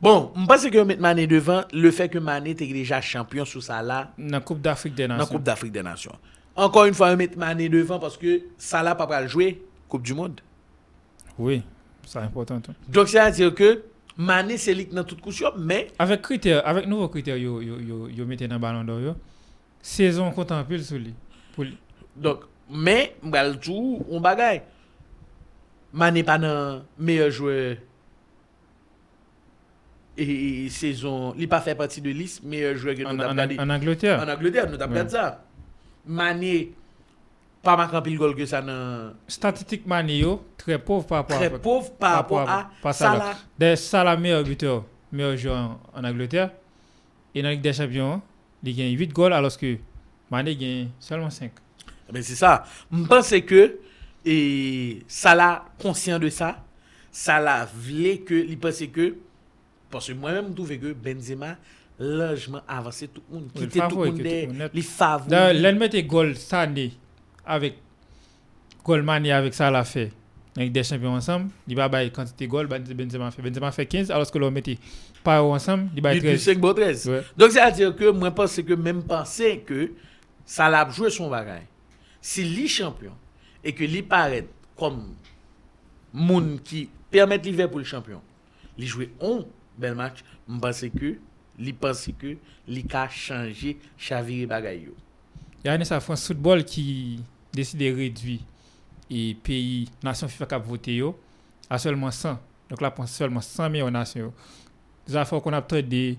Bon, 0.00 0.32
je 0.34 0.46
pense 0.46 0.66
que 0.66 0.82
mettre 0.82 1.02
Mané 1.02 1.26
devant, 1.26 1.62
le 1.72 1.90
fait 1.90 2.08
que 2.08 2.18
Mané 2.18 2.50
était 2.50 2.66
déjà 2.66 3.02
champion 3.02 3.44
sous 3.44 3.60
ça 3.60 3.82
là. 3.82 4.12
Dans 4.16 4.30
la 4.30 4.40
Coupe 4.40 4.62
d'Afrique 4.62 4.94
des 4.94 5.06
Nations. 5.06 5.18
Dans 5.18 5.24
la 5.24 5.30
Coupe 5.30 5.42
d'Afrique 5.42 5.72
des 5.72 5.82
Nations. 5.82 6.16
Encore 6.56 6.86
une 6.86 6.94
fois, 6.94 7.14
mettre 7.16 7.36
Mané 7.36 7.68
devant 7.68 7.98
parce 7.98 8.16
que 8.16 8.42
ça 8.56 8.82
là, 8.82 8.94
pas 8.94 9.06
pour 9.06 9.28
jouer 9.28 9.62
Coupe 9.88 10.02
du 10.02 10.14
Monde. 10.14 10.40
Oui, 11.38 11.62
c'est 12.06 12.18
important. 12.18 12.56
Hein. 12.56 12.72
Donc, 12.88 13.08
c'est-à-dire 13.08 13.54
que 13.54 13.82
Mané, 14.16 14.56
c'est 14.56 14.74
lui 14.74 14.86
dans 14.86 15.04
toute 15.04 15.20
couche, 15.20 15.44
mais. 15.58 15.88
Avec 15.98 16.22
critères, 16.22 16.66
avec 16.66 16.86
nouveaux 16.86 17.08
critères, 17.08 17.36
yo, 17.36 17.60
yo, 17.60 17.78
yo, 17.78 18.08
yo 18.08 18.24
mettez 18.24 18.48
dans 18.48 18.56
le 18.56 18.60
ballon 18.60 18.84
d'or, 18.84 19.16
saison 19.82 20.30
contemple 20.30 20.78
sur 20.80 20.98
lui. 20.98 21.14
Pour 21.54 21.64
lui. 21.64 21.76
Donc, 22.16 22.40
mais, 22.70 23.16
on 23.22 23.30
va 23.30 23.46
le 23.46 23.56
tout, 23.56 24.04
on 24.08 24.20
bagaille. 24.20 24.62
Mane 25.92 26.22
pa 26.26 26.36
nan 26.38 26.82
meyè 27.02 27.26
jwè 27.34 27.54
e, 30.14 30.24
e 30.24 30.68
sezon, 30.70 31.32
li 31.38 31.48
pa 31.50 31.58
fè 31.64 31.74
pati 31.78 32.02
de 32.04 32.12
lis, 32.14 32.38
meyè 32.46 32.76
jwè 32.76 32.94
gen 33.00 33.08
nou 33.10 33.18
tap 33.18 33.34
gade. 33.40 33.56
An 33.62 33.74
Angleterre. 33.74 34.20
An 34.22 34.30
Angleterre, 34.36 34.70
nou 34.70 34.78
tap 34.78 34.94
gade 34.94 35.10
sa. 35.16 35.24
Mane, 36.06 36.52
pa 37.66 37.74
makran 37.80 38.04
pil 38.06 38.20
gol 38.20 38.36
ke 38.38 38.46
sa 38.48 38.62
nan... 38.64 39.16
Statistik 39.30 39.88
Mane 39.90 40.20
yo, 40.20 40.38
tre 40.60 40.78
pov 40.78 41.08
pa 41.10 41.24
apwa. 41.24 41.42
Tre 41.42 41.58
pov 41.58 41.90
pa 41.98 42.14
apwa 42.22 42.46
a 42.46 42.94
Salah. 42.94 43.42
De 43.58 43.74
Salah 43.80 44.14
meyè 44.20 44.38
buteur, 44.46 44.84
meyè 45.10 45.34
jwè 45.42 45.58
an 45.58 46.06
Angleterre. 46.06 46.52
E 47.34 47.42
nan 47.42 47.56
lik 47.56 47.66
de 47.66 47.74
champion, 47.74 48.22
li 48.62 48.78
gen 48.78 48.94
8 48.94 49.14
gol 49.16 49.34
alos 49.34 49.58
ke 49.58 49.80
Mane 50.30 50.54
gen 50.54 50.90
selman 51.02 51.34
ah 51.34 51.38
5. 51.50 51.62
Ben 52.14 52.22
se 52.26 52.38
sa, 52.38 52.60
mpense 52.94 53.42
ke... 53.42 53.72
et 54.24 55.02
Salah 55.08 55.64
conscient 55.80 56.18
de 56.18 56.28
ça, 56.28 56.62
Salah 57.10 57.68
voulait 57.74 58.18
que 58.18 58.34
il 58.34 58.58
pensait 58.58 58.88
que 58.88 59.16
parce 59.90 60.08
que 60.08 60.12
moi-même 60.12 60.48
je 60.50 60.54
trouvais 60.54 60.78
que 60.78 60.92
Benzema 60.92 61.56
largement 61.98 62.60
avancé 62.68 63.08
tout 63.08 63.22
le 63.30 63.38
monde, 63.38 63.50
le 63.54 63.66
tout 63.66 63.78
le 63.78 64.06
monde 64.06 64.70
les 64.72 64.82
favoris. 64.82 66.06
Goal 66.06 66.36
Sané 66.36 66.92
avec 67.44 67.76
goal 68.84 69.02
Mané 69.02 69.32
avec 69.32 69.54
Salah 69.54 69.84
fait. 69.84 70.12
Avec 70.56 70.72
des 70.72 70.82
champions 70.82 71.14
ensemble, 71.14 71.50
il 71.68 71.76
va 71.76 71.88
bailler 71.88 72.10
quantité 72.10 72.44
de 72.44 72.50
goal, 72.50 72.66
Benzema 72.66 73.30
fait. 73.30 73.40
Benzema 73.40 73.70
fait 73.70 73.86
15 73.86 74.10
alors 74.10 74.28
que 74.28 74.36
l'on 74.36 74.50
mettait 74.50 74.78
pas 75.22 75.40
ensemble, 75.42 75.90
il 75.94 76.02
baille 76.02 76.16
Il 76.16 76.22
plus 76.22 76.30
13. 76.30 76.42
5 76.42 76.58
bon 76.58 76.74
13. 76.74 77.08
Ouais. 77.08 77.22
Donc 77.36 77.52
c'est-à-dire 77.52 77.94
que 77.94 78.10
moi 78.10 78.30
je 78.30 78.34
pense 78.34 78.56
que 78.60 78.74
même 78.74 79.02
penser 79.04 79.62
que 79.64 79.92
Salah 80.44 80.80
a 80.80 80.90
joué 80.90 81.08
son 81.10 81.30
bagage. 81.30 81.62
Si 82.20 82.44
lui 82.44 82.66
champion 82.66 83.12
et 83.62 83.72
que 83.72 83.84
lui 83.84 84.02
paraît 84.02 84.46
comme 84.76 85.14
moun 86.12 86.58
qui 86.60 86.88
permet 87.10 87.38
Liverpool 87.38 87.84
champion, 87.84 88.20
il 88.78 88.86
jouer 88.86 89.10
un 89.20 89.44
bel 89.76 89.94
match, 89.94 90.24
je 90.48 90.58
pense 90.58 90.80
que 90.80 91.18
il 91.58 91.74
pense 91.74 92.08
que 92.18 92.36
il 92.66 92.86
a 92.94 93.08
changé. 93.08 93.76
Il 94.08 95.66
y 95.66 95.68
a 95.68 95.74
une 95.74 95.84
France 95.84 96.26
Football 96.26 96.64
qui 96.64 97.22
décide 97.52 97.80
de 97.80 97.94
réduire 97.94 98.40
et 99.10 99.34
pays, 99.34 99.90
nation 100.02 100.28
FIFA 100.28 100.46
qui 100.46 100.54
a 100.54 100.58
voté 100.58 101.02
à 101.68 101.78
seulement 101.78 102.10
100. 102.10 102.38
Donc 102.70 102.80
là, 102.80 102.94
seulement 103.06 103.40
100 103.40 103.68
millions 103.68 103.86
de 103.86 103.90
nations. 103.90 104.32
Nous 105.08 105.16
avons 105.16 105.40
qu'on 105.40 105.52
a 105.52 105.60
des 105.82 106.16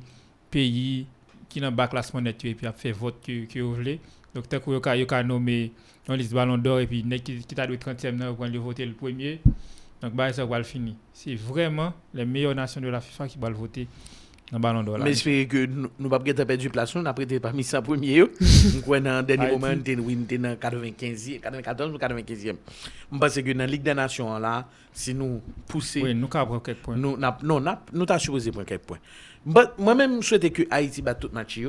pays 0.49 1.07
qui 1.47 1.61
n'ont 1.61 1.73
pas 1.73 1.87
classement 1.87 2.21
net 2.21 2.43
et 2.43 2.53
puis 2.53 2.67
a 2.67 2.73
fait 2.73 2.91
vote 2.91 3.15
que, 3.25 3.45
que 3.45 3.59
vous 3.59 3.75
voulez. 3.75 3.99
Donc, 4.33 4.47
tant 4.47 4.59
que 4.59 4.65
vous 4.65 4.81
avez 4.85 5.23
nommé 5.23 5.71
une 6.13 6.19
liste 6.19 6.33
ballon 6.33 6.57
d'or 6.57 6.79
et 6.79 6.87
puis 6.87 7.03
nek 7.03 7.23
qui, 7.23 7.41
t'a 7.43 7.65
le 7.65 7.77
30e, 7.77 8.27
vous 8.27 8.35
pouvez 8.35 8.57
voter 8.57 8.85
le 8.85 8.93
premier. 8.93 9.41
Donc, 10.01 10.13
bah, 10.15 10.33
ça 10.33 10.45
va 10.45 10.57
le 10.57 10.63
finir. 10.63 10.95
C'est 11.13 11.35
vraiment 11.35 11.93
les 12.13 12.25
meilleures 12.25 12.55
nations 12.55 12.81
de 12.81 12.87
la 12.87 13.01
FIFA 13.01 13.27
qui 13.27 13.37
vont 13.37 13.49
le 13.49 13.55
voter 13.55 13.87
dans 14.51 14.57
le 14.57 14.61
ballon 14.61 14.83
d'or. 14.83 14.97
Mais 14.99 15.13
j'espère 15.13 15.47
que 15.47 15.65
nous 15.99 16.09
pas 16.09 16.19
peut 16.19 16.33
perdu 16.33 16.69
place 16.69 16.95
nous 16.95 17.05
après 17.07 17.25
pas 17.39 17.53
mis 17.53 17.63
ça 17.63 17.81
premier 17.81 18.15
yo. 18.15 18.29
Nous 18.75 18.81
croit 18.81 18.99
dans 18.99 19.25
dernier 19.25 19.51
moment 19.51 19.81
t'es 19.83 19.95
oui 19.95 20.17
t'es 20.27 20.37
dans 20.37 20.55
95 20.55 21.39
94 21.41 21.93
ou 21.93 21.97
95e. 21.97 22.55
Je 23.11 23.17
pense 23.17 23.35
que 23.35 23.53
dans 23.53 23.65
Ligue 23.65 23.83
des 23.83 23.93
Nations 23.93 24.37
là, 24.39 24.67
si 24.91 25.13
nous 25.13 25.41
pousser 25.67 26.01
Oui, 26.01 26.13
nous 26.13 26.27
avons 26.33 26.59
quelques 26.59 26.79
points. 26.79 26.97
nous 26.97 27.15
non 27.17 27.63
nous 27.93 28.05
t'a 28.05 28.19
supposé 28.19 28.51
prendre 28.51 28.65
quelques 28.65 28.81
points. 28.81 28.99
But 29.45 29.69
moi-même 29.77 30.21
souhaite 30.21 30.51
que 30.51 30.63
Haïti 30.69 31.01
batte 31.01 31.21
tout 31.21 31.29
match 31.31 31.59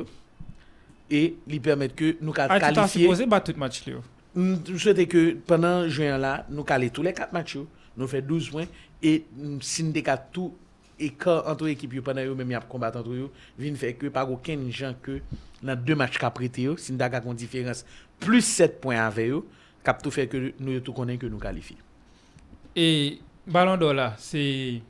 et 1.09 1.35
lui 1.47 1.59
permettre 1.59 1.95
que 1.95 2.17
nous 2.21 2.33
Ah, 2.37 2.47
tu 2.59 2.59
qualifier 2.59 3.01
supposé 3.03 3.25
battre 3.25 3.53
tout 3.53 3.59
match. 3.59 3.83
Nous 4.35 4.77
souhaitons 4.79 5.05
que 5.05 5.33
pendant 5.45 5.87
juin 5.87 6.17
là, 6.17 6.45
nous 6.49 6.63
caler 6.63 6.89
tous 6.89 7.03
les 7.03 7.13
4 7.13 7.31
matchs, 7.33 7.57
nous 7.97 8.07
faisons 8.07 8.25
12 8.25 8.49
points 8.49 8.65
et 9.01 9.25
si 9.61 9.83
nous 9.83 9.93
avons 10.05 10.21
tout 10.31 10.53
et 10.99 11.09
quand 11.09 11.43
entre 11.45 11.67
équipes 11.67 12.01
pendant 12.01 12.21
eux 12.21 12.35
même 12.35 12.51
y 12.51 12.55
a 12.55 12.61
combattre 12.61 12.99
entre 12.99 13.11
eux, 13.11 13.31
vient 13.57 13.73
faire 13.75 13.97
que 13.97 14.07
pas 14.07 14.25
aucun 14.25 14.57
gens 14.69 14.93
que 15.01 15.19
dans 15.61 15.75
deux 15.75 15.95
matchs 15.95 16.17
qu'a 16.17 16.29
prêté 16.29 16.67
si 16.77 16.93
nous 16.93 17.01
avons 17.01 17.31
une 17.31 17.37
différence 17.37 17.85
plus 18.19 18.41
7 18.41 18.79
points 18.81 18.97
avec 19.05 19.29
eux, 19.29 19.43
cap 19.83 20.01
tout 20.01 20.11
fait 20.11 20.27
que 20.27 20.53
nous 20.59 20.79
tout 20.79 20.93
connaissons 20.93 21.19
que 21.19 21.25
nous 21.27 21.39
qualifions. 21.39 21.77
Et 22.75 23.19
Ballon 23.45 23.77
d'Or 23.77 23.93
là, 23.93 24.15
c'est 24.17 24.81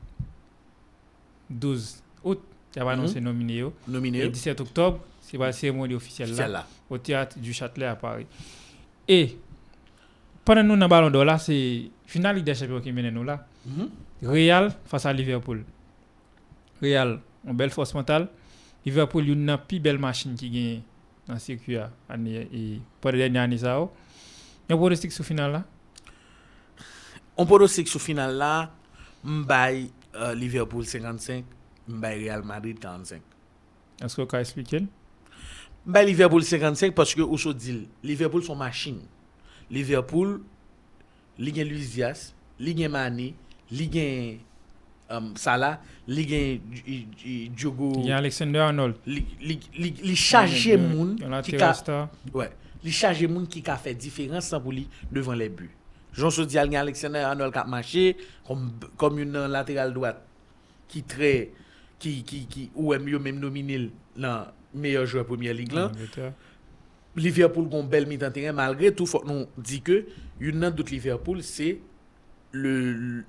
12 1.50 2.02
août, 2.22 2.40
il 2.76 2.82
a 2.82 2.90
annoncé 2.90 3.20
Mhm. 3.20 3.24
nominé. 3.26 3.64
Nominé. 3.88 4.20
Et 4.20 4.28
17 4.28 4.60
octobre, 4.60 5.00
c'est 5.20 5.36
la 5.36 5.52
cérémonie 5.52 5.94
officielle 5.94 6.34
là, 6.34 6.66
au 6.88 6.98
théâtre 6.98 7.38
du 7.38 7.52
Châtelet 7.52 7.86
à 7.86 7.96
Paris. 7.96 8.26
E, 9.08 9.36
panen 10.44 10.68
nou 10.68 10.78
nan 10.80 10.90
balon 10.92 11.12
do 11.12 11.24
la, 11.24 11.38
se 11.38 11.54
final 12.08 12.36
Ligue 12.36 12.46
des 12.46 12.58
Champions 12.58 12.84
ki 12.84 12.92
menen 12.92 13.14
nou 13.14 13.24
la. 13.24 13.38
Mm 13.64 13.76
-hmm. 13.76 13.90
Real 14.22 14.70
fasa 14.86 15.12
Liverpool. 15.12 15.64
Real, 16.80 17.20
an 17.46 17.56
bel 17.56 17.70
fos 17.70 17.94
mental. 17.94 18.28
Liverpool 18.84 19.28
yon 19.28 19.44
nan 19.44 19.60
pi 19.68 19.80
bel 19.80 19.98
machin 19.98 20.36
ki 20.36 20.50
gen 20.52 20.82
nan 21.28 21.38
sirkuya 21.40 21.90
ane, 22.08 22.48
e 22.52 22.80
pwede 23.00 23.18
denye 23.18 23.40
ane 23.40 23.58
sa 23.58 23.78
ou. 23.80 23.90
Yon 24.68 24.78
podostik 24.78 25.12
sou 25.12 25.24
final 25.24 25.52
la? 25.52 25.62
Yon 27.38 27.48
podostik 27.48 27.88
sou 27.88 28.00
final 28.00 28.36
la, 28.40 28.70
mbay 29.24 29.88
uh, 30.14 30.32
Liverpool 30.36 30.84
55, 30.84 31.44
mbay 31.88 32.18
Real 32.18 32.42
Madrid 32.42 32.78
45. 32.80 33.20
Esko 34.04 34.26
ka 34.26 34.40
espliken? 34.44 34.88
M'bay 35.86 36.06
Liverpool 36.06 36.42
55 36.42 36.94
parce 36.94 37.14
que 37.14 37.20
so 37.36 37.52
dit, 37.52 37.86
Liverpool 38.02 38.42
son 38.42 38.56
machine. 38.56 39.00
Liverpool 39.70 40.40
li 41.38 41.52
gen 41.54 41.68
Luis 41.68 41.90
Diaz, 41.94 42.32
li 42.60 42.74
gen 42.76 42.92
Mané, 42.94 43.32
li 43.72 43.88
gen 43.92 44.38
um, 45.10 45.32
Salah, 45.36 45.80
li 46.08 46.24
gen 46.28 46.60
J- 46.72 47.06
J- 47.18 47.48
Diogo 47.50 47.92
Il 47.98 48.06
y 48.06 48.12
a 48.12 48.18
Alexander 48.18 48.60
Arnold. 48.60 48.96
li, 49.06 50.16
charge 50.16 50.76
moun 50.78 51.16
a 51.32 51.42
qui 51.42 51.56
star. 51.74 52.08
ouais, 52.32 52.50
li 52.84 53.26
moun 53.28 53.46
qui 53.46 53.62
ka 53.62 53.76
fait 53.76 53.94
différence 53.94 54.54
pour 54.62 54.72
lui 54.72 54.88
devant 55.10 55.32
les 55.34 55.48
buts. 55.48 55.70
Jean 56.12 56.30
Sodi 56.30 56.58
al 56.58 56.70
gen 56.70 56.76
Alexander 56.80 57.18
Arnold 57.20 57.52
qui 57.52 57.58
a 57.58 57.64
marché 57.64 58.16
comme 58.46 58.70
comme 58.96 59.18
une 59.18 59.46
latéral 59.46 59.92
droite 59.92 60.22
qui 60.88 61.02
très 61.02 61.50
qui 61.98 62.22
qui 62.22 62.46
qui 62.46 62.70
ou 62.74 62.94
est 62.94 62.98
mieux 62.98 63.18
même 63.18 63.40
nominé 63.40 63.90
dans 64.16 64.46
meilleur 64.74 65.06
joueur 65.06 65.24
première 65.26 65.54
ligue 65.54 65.72
là. 65.72 65.90
Liverpool 67.16 67.68
gon 67.68 67.84
bel 67.84 68.06
mi 68.06 68.18
terrain 68.18 68.52
malgré 68.52 68.92
tout 68.92 69.06
faut 69.06 69.22
nous 69.24 69.46
dit 69.56 69.80
que 69.80 70.06
une 70.40 70.58
nan 70.58 70.74
Liverpool 70.90 71.42
c'est 71.42 71.78
le, 72.50 73.24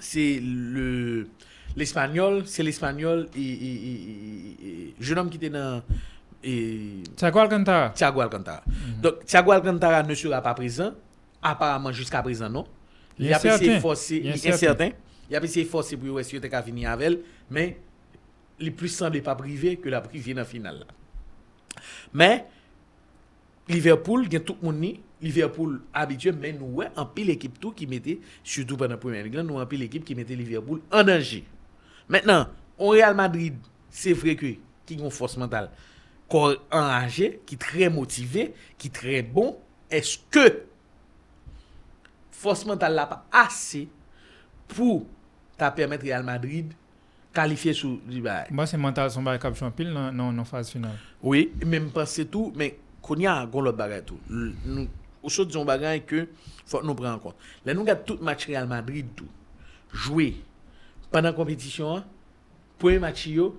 c'est 0.00 0.40
le 0.42 1.28
l'espagnol 1.76 2.42
c'est 2.46 2.62
l'espagnol 2.62 3.28
et, 3.36 4.94
jeune 4.98 5.18
homme 5.18 5.30
qui 5.30 5.36
était 5.36 5.50
dans 5.50 5.82
et 6.42 7.02
Thiago 7.16 7.40
Alcantara. 7.40 7.90
Thiago 7.90 8.20
Alcantara. 8.20 8.62
Donc 9.02 9.24
Thiago 9.26 9.50
Alcantara 9.50 10.02
ne 10.02 10.14
sera 10.14 10.40
pas 10.40 10.54
présent 10.54 10.92
apparemment 11.42 11.92
jusqu'à 11.92 12.22
présent 12.22 12.48
non? 12.48 12.64
Il 13.18 13.26
est 13.26 13.34
a 13.34 13.54
essayé 13.54 13.80
forcer, 13.80 14.20
Il 14.22 14.30
est 14.30 14.46
incertain. 14.46 14.90
Il 15.28 15.36
a 15.36 15.42
essayé 15.42 15.66
forcer 15.66 15.96
pour 15.96 16.20
il 16.20 16.36
était 16.36 16.62
fini 16.62 16.86
avec 16.86 17.06
elle, 17.06 17.18
mais 17.50 17.78
il 18.60 18.74
plus 18.74 18.88
semblait 18.88 19.20
pas 19.20 19.34
privé 19.34 19.76
que 19.76 19.88
la 19.88 20.00
privé 20.00 20.34
dans 20.34 20.44
finale. 20.44 20.84
Mais 22.12 22.46
Liverpool, 23.68 24.26
a 24.34 24.40
tout 24.40 24.56
monde 24.62 24.78
ni, 24.80 25.00
Liverpool 25.20 25.82
habitué, 25.92 26.32
mais 26.32 26.52
nous, 26.52 26.66
ouais, 26.66 26.88
en 26.96 27.06
pile 27.06 27.30
équipe 27.30 27.58
tout 27.60 27.72
qui 27.72 27.86
mettait, 27.86 28.18
surtout 28.42 28.76
pendant 28.76 28.96
première 28.96 29.24
ligue, 29.24 29.36
nous, 29.36 29.58
en 29.58 29.66
pile 29.66 29.82
équipe 29.82 30.04
qui 30.04 30.14
mettait 30.14 30.34
Liverpool 30.34 30.80
en 30.90 31.02
danger. 31.02 31.44
Maintenant, 32.08 32.48
au 32.78 32.90
Real 32.90 33.14
Madrid, 33.14 33.54
c'est 33.90 34.12
vrai 34.12 34.36
que, 34.36 34.46
qui 34.86 34.98
ont 35.00 35.10
force 35.10 35.36
mentale, 35.36 35.70
corps 36.28 36.56
enragé, 36.70 37.40
qui 37.44 37.56
est 37.56 37.58
très 37.58 37.90
motivé, 37.90 38.54
qui 38.78 38.88
est 38.88 38.90
très 38.90 39.22
bon, 39.22 39.58
est-ce 39.90 40.18
que 40.30 40.62
force 42.30 42.64
mentale 42.64 42.94
là 42.94 43.06
pas 43.06 43.26
assez 43.32 43.88
pour 44.68 45.06
ta 45.56 45.70
permettre 45.70 46.04
Real 46.04 46.22
Madrid 46.22 46.72
qualifier 47.32 47.72
sous 47.72 48.00
du 48.06 48.20
bail. 48.20 48.46
Moi, 48.50 48.66
c'est 48.66 48.76
mental, 48.76 49.10
son 49.10 49.22
bail 49.22 49.38
cap 49.38 49.54
champion 49.56 49.92
dans 49.92 50.12
non, 50.12 50.32
non, 50.32 50.44
phase 50.44 50.70
finale. 50.70 50.96
Oui, 51.22 51.52
même 51.64 51.90
penser 51.90 52.26
tout, 52.26 52.52
mais 52.56 52.78
qu'on 53.02 53.16
y 53.16 53.26
a 53.26 53.46
gon 53.46 53.60
l'autre 53.60 53.78
bagay 53.78 54.02
tout. 54.02 54.18
Nous, 54.28 54.88
ou 55.22 55.28
chose 55.28 55.46
disons 55.46 55.64
bagay 55.64 56.00
que 56.00 56.28
faut 56.66 56.82
nous 56.82 56.94
prendre 56.94 57.16
en 57.16 57.18
compte. 57.18 57.36
Là, 57.64 57.74
nous 57.74 57.86
avons 57.88 58.02
tout 58.04 58.18
match 58.20 58.46
Real 58.46 58.66
Madrid 58.66 59.06
tout. 59.16 59.28
Joué 59.92 60.36
pendant 61.10 61.28
la 61.28 61.34
compétition, 61.34 61.96
hein, 61.96 62.04
premier 62.78 62.98
match 62.98 63.26
yo, 63.26 63.58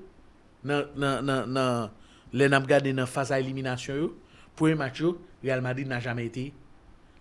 dans, 0.63 0.85
dans, 0.95 1.25
dans, 1.25 1.47
dans, 1.47 1.89
les 2.31 2.47
n'a 2.47 2.59
regardé 2.59 2.93
dans 2.93 3.07
phase 3.07 3.31
à 3.31 3.39
élimination 3.39 3.95
yo, 3.95 4.17
premier 4.55 4.75
match 4.75 4.99
yo, 4.99 5.19
Real 5.43 5.61
Madrid 5.61 5.87
n'a 5.87 5.99
jamais 5.99 6.25
été 6.25 6.53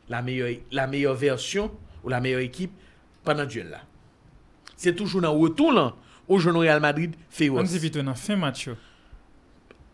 la 0.08 0.22
meilleure, 0.22 0.50
la 0.70 0.86
meilleure 0.86 1.14
version 1.14 1.70
ou 2.04 2.08
la 2.08 2.20
meilleure 2.20 2.40
équipe 2.40 2.72
pendant 3.24 3.42
le 3.42 3.48
duel 3.48 3.70
là. 3.70 3.80
C'est 4.76 4.94
toujours 4.94 5.22
dans 5.22 5.32
le 5.32 5.38
retour 5.38 5.72
là, 5.72 5.94
où 6.28 6.38
joue 6.38 6.56
Real 6.58 6.80
Madrid 6.80 7.14
fait 7.30 7.48
On 7.50 7.62
dit 7.62 7.78
plutôt 7.78 8.02
dans 8.02 8.14
fin 8.14 8.36
match. 8.36 8.68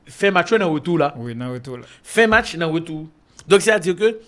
Fait 0.06 0.30
match 0.30 0.52
dans 0.52 0.70
retour 0.70 0.98
là. 0.98 1.14
Oui, 1.16 1.34
dans 1.34 1.52
retour 1.52 1.78
là. 1.78 1.84
fin 2.02 2.26
match 2.26 2.56
dans 2.56 2.70
retour. 2.70 3.08
Donc, 3.48 3.60
c'est-à-dire 3.62 3.96
que, 3.96 4.18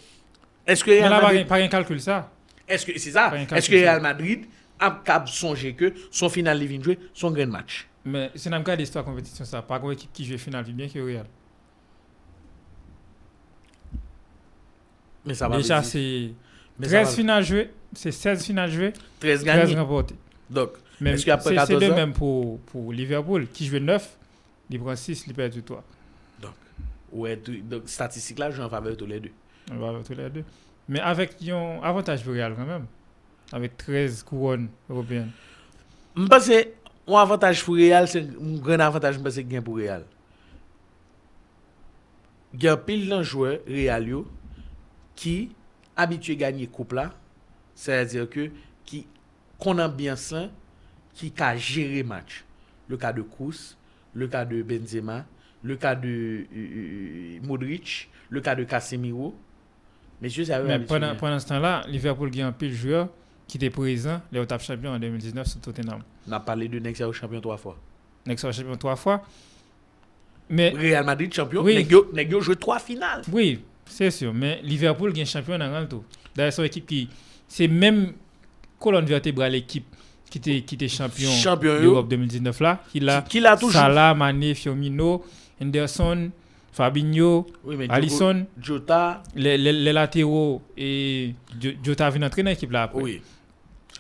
est-ce 0.67 0.83
que 0.85 0.91
Real 0.91 1.11
Madrid, 1.11 1.47
pas 1.47 1.57
un 1.57 1.69
calcul 1.69 2.01
ça. 2.01 2.31
est-ce 2.69 2.87
que, 2.87 2.99
c'est 2.99 3.11
ça, 3.13 3.33
est-ce 3.55 3.69
que. 3.69 3.75
Real 3.77 4.01
Madrid 4.01 4.45
a 4.79 4.91
capable 4.91 5.29
songer 5.29 5.75
que 5.75 5.93
son 6.11 6.29
final 6.29 6.59
de 6.61 6.83
jouer 6.83 6.99
son 7.15 7.31
grand 7.31 7.47
match? 7.47 7.87
Mais 8.05 8.31
si 8.35 8.49
on 8.49 8.53
regarde 8.59 8.79
l'histoire 8.81 9.05
compétition, 9.05 9.45
ça, 9.45 9.63
pas 9.63 9.81
une 9.83 9.93
équipe 9.93 10.13
qui 10.13 10.25
joue 10.25 10.39
finale, 10.39 10.65
vit 10.65 10.73
bien 10.73 10.89
que 10.89 10.99
Real. 10.99 11.27
Mais 15.25 15.35
ça 15.35 15.49
va 15.49 15.57
Déjà, 15.57 15.81
dire- 15.81 15.91
c'est 15.91 16.31
mais 16.79 16.87
ça 16.89 16.97
13 17.03 17.09
va- 17.09 17.15
finales 17.17 17.45
jouées, 17.45 17.71
c'est 17.95 18.13
16 18.13 18.45
finales 18.45 18.71
jouées, 18.71 18.93
13 19.21 19.41
13 19.43 19.45
gagnés. 19.45 19.75
remportées. 19.81 20.15
Donc, 20.51 20.71
Même, 21.01 21.15
Est-ce 21.15 21.27
qu'après 21.27 21.51
c'est 21.51 21.67
c'est 21.67 21.75
14 21.75 21.91
ans- 21.93 21.97
même 21.97 22.13
pour, 22.13 22.59
pour 22.61 22.93
Liverpool, 22.93 23.47
qui 23.53 23.67
joue 23.67 23.79
9, 23.79 24.17
il 24.71 24.79
prend 24.81 24.97
6, 24.97 25.25
il 25.27 25.35
perd 25.35 25.53
du 25.53 25.63
3. 25.63 25.85
ouais, 27.13 27.37
tout- 27.37 27.57
donc, 27.63 27.83
statistique 27.89 28.39
là, 28.39 28.51
je 28.51 28.61
en 28.63 28.69
faveur 28.71 28.97
tous 28.97 29.07
les 29.07 29.21
deux. 29.21 29.31
On 29.71 29.77
va 29.77 29.91
voir 29.93 30.05
tous 30.05 30.15
les 30.15 30.29
deux. 30.31 30.45
Mais 30.89 31.01
avec 31.01 31.37
un 31.49 31.81
avantage 31.83 32.23
pour 32.23 32.33
Real 32.33 32.55
quand 32.55 32.65
même. 32.67 32.87
Avec 33.53 33.77
13 33.77 34.23
couronnes 34.23 34.69
européennes. 34.89 35.31
Je 36.17 36.25
pense 36.27 36.47
que 36.49 36.67
un 37.09 37.15
avantage 37.17 37.63
pour 37.65 37.75
Real, 37.75 38.07
c'est 38.09 38.21
un 38.23 38.57
grand 38.59 38.81
avantage 38.81 39.19
que 39.23 39.41
gain 39.41 39.63
pour 39.63 39.77
Real. 39.77 40.05
Il 42.55 42.63
y 42.63 42.69
a 42.69 42.77
pile 42.77 43.09
de 43.09 43.23
joueurs 43.23 43.59
Real 43.69 44.09
qui 45.15 45.51
habitués 45.97 46.35
à 46.35 46.37
gagner 46.37 46.67
coupe 46.67 46.93
là, 46.93 47.13
c'est-à-dire 47.75 48.29
que 48.29 48.51
qu'on 49.59 49.79
ambiance 49.79 50.33
là, 50.33 50.49
qui 51.15 51.31
ka 51.31 51.57
gérer 51.57 52.03
match. 52.03 52.45
Le 52.89 52.97
cas 52.97 53.13
de 53.13 53.23
Kroos, 53.23 53.75
le 54.15 54.29
cas 54.29 54.45
de 54.45 54.63
Benzema, 54.63 55.25
le 55.63 55.77
cas 55.77 55.95
de 55.95 56.09
euh, 56.09 56.47
euh, 56.57 57.39
Modric, 57.43 58.09
le 58.31 58.41
cas 58.41 58.55
de 58.55 58.65
Casemiro. 58.65 59.35
Messieurs, 60.21 60.45
ça 60.45 60.61
Mais 60.63 60.79
pendant, 60.81 61.15
pendant 61.17 61.39
ce 61.39 61.49
temps-là, 61.49 61.83
Liverpool 61.89 62.31
gagne 62.31 62.47
un 62.47 62.53
pile 62.53 62.71
de 62.71 62.77
joueurs 62.77 63.09
qui 63.47 63.57
étaient 63.59 63.71
présents, 63.71 64.21
les 64.33 64.41
étapes 64.41 64.63
champions 64.63 64.93
en 64.93 64.99
2019 64.99 65.47
sur 65.47 65.61
Tottenham. 65.61 66.01
On 66.29 66.33
a 66.33 66.41
parlé 66.41 66.69
de 66.69 66.79
Next 66.79 67.13
champion 67.13 67.41
trois 67.41 67.57
fois. 67.57 67.79
Next 68.27 68.43
sera 68.43 68.53
champion 68.53 68.77
trois 68.77 68.97
fois. 68.97 69.23
Mais 70.49 70.71
Real 70.71 71.05
Madrid 71.05 71.33
champion, 71.33 71.63
Oui. 71.63 71.87
yo 71.91 72.41
joué 72.41 72.57
trois 72.57 72.79
finales. 72.79 73.23
oui, 73.33 73.61
c'est 73.87 74.11
sûr. 74.11 74.33
Mais 74.33 74.61
Liverpool 74.63 75.13
gagne 75.13 75.27
champion 75.27 75.59
dans 75.59 75.81
le 75.81 75.89
tout. 75.89 76.05
D'ailleurs, 76.35 76.53
c'est 76.53 76.63
une 76.63 76.67
équipe 76.67 76.87
qui. 76.87 77.09
C'est 77.49 77.69
même 77.69 78.13
colonne 78.79 79.07
vertébrale 79.07 79.53
l'équipe 79.53 79.87
qui 80.31 80.39
était, 80.39 80.61
qui 80.63 80.75
était 80.75 80.89
champion, 80.89 81.31
Champion, 81.31 81.81
d'Europe 81.81 82.09
2019 82.09 82.61
là. 82.61 82.83
Qui 82.93 83.01
l'a. 83.01 83.23
Qui- 83.23 83.29
qui 83.29 83.41
l'a 83.41 83.57
toujours- 83.57 83.73
Salah, 83.73 84.15
Mané, 84.15 84.55
Firmino, 84.55 85.25
Henderson, 85.63 86.31
Fabinho, 86.73 87.47
Oui, 87.65 87.77
Alisson. 87.89 88.45
Jota, 88.61 89.23
les, 89.35 89.57
les, 89.57 89.73
les 89.73 89.93
latéraux 89.93 90.61
et 90.77 91.35
Jo- 91.61 91.71
Jota 91.83 92.11
vient 92.11 92.27
entrer 92.27 92.43
dans 92.43 92.51
l'équipe 92.51 92.71
là 92.71 92.83
après. 92.85 93.03
oui. 93.03 93.23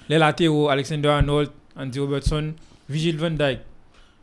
Les 0.08 0.18
latéraux, 0.18 0.68
Alexander 0.68 1.08
Arnold, 1.08 1.50
Andy 1.76 1.98
Robertson, 1.98 2.52
Vigil 2.88 3.16
Van 3.16 3.30
Dijk, 3.30 3.58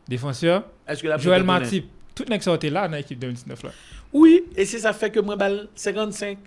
défenseur, 0.08 0.64
que 0.86 1.06
peut-être 1.42 1.46
Matip, 1.62 1.86
tout 2.14 2.24
les 2.28 2.40
sorti 2.40 2.70
là 2.70 2.86
dans 2.88 2.96
l'équipe 2.96 3.18
2019 3.18 3.62
là. 3.64 3.70
Oui, 4.12 4.44
et 4.56 4.64
c'est 4.64 4.78
ça 4.78 4.92
fait 4.92 5.10
que 5.10 5.20
moi 5.20 5.36
balle 5.36 5.68
55 5.74 6.38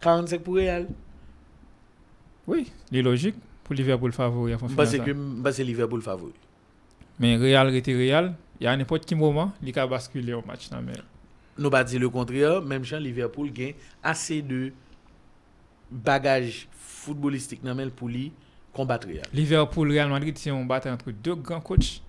45 0.00 0.40
pour 0.42 0.54
Real. 0.56 0.86
Oui, 2.46 2.70
c'est 2.92 3.02
logique 3.02 3.36
pour 3.64 3.74
Liverpool 3.74 4.12
favori 4.12 4.54
Parce 4.76 4.96
que 4.96 5.52
c'est 5.52 5.64
Liverpool 5.64 6.02
favori. 6.02 6.32
Mais 7.18 7.36
Real 7.36 7.74
était 7.74 7.94
Real, 7.94 8.34
il 8.60 8.64
y 8.64 8.66
a 8.66 8.76
n'importe 8.76 9.06
quel 9.06 9.18
moment, 9.18 9.52
il 9.62 9.72
peut 9.72 9.86
basculer 9.86 10.34
au 10.34 10.42
match 10.42 10.68
dans 10.68 10.82
mais 10.82 10.92
nous 11.56 11.70
pas 11.70 11.84
dire 11.84 12.00
le 12.00 12.08
contraire, 12.08 12.60
même 12.62 12.84
Jean 12.84 12.98
Liverpool 12.98 13.52
gagne 13.52 13.74
assez 14.02 14.42
de 14.42 14.72
bagage 15.90 16.68
footballistique 16.72 17.62
dans 17.62 17.70
non, 17.70 17.84
mais 17.84 17.90
pour 17.90 18.08
lui 18.08 18.32
combattre 18.72 19.06
Real. 19.06 19.24
Liverpool 19.32 19.92
Real 19.92 20.08
Madrid 20.10 20.36
c'est 20.36 20.50
un 20.50 20.64
battle 20.64 20.88
entre 20.88 21.10
deux 21.12 21.36
grands 21.36 21.60
coachs. 21.60 22.02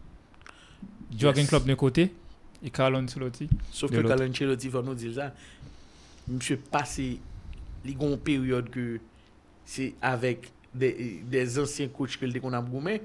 Jürgen 1.16 1.42
yes. 1.42 1.50
Klopp 1.50 1.66
d'un 1.66 1.76
côté 1.76 2.12
et 2.64 2.70
Carlo 2.72 2.98
Ancelotti. 2.98 3.48
Sauf 3.72 3.92
que 3.92 4.02
Carlo 4.02 4.28
Ancelotti 4.28 4.70
va 4.70 4.82
nous 4.82 4.96
dire 4.96 5.14
ça. 5.14 5.34
Monsieur 6.28 6.58
passé 6.58 7.20
les 7.86 7.94
grande 7.94 8.20
période 8.20 8.70
que 8.72 9.00
c'est 9.64 9.94
avec 10.02 10.52
des, 10.76 11.22
des 11.30 11.60
anciens 11.60 11.88
coachs 11.88 12.18
que 12.18 12.26
le 12.26 12.40
qu'on 12.40 12.54
a 12.54 12.62
goumé, 12.62 13.02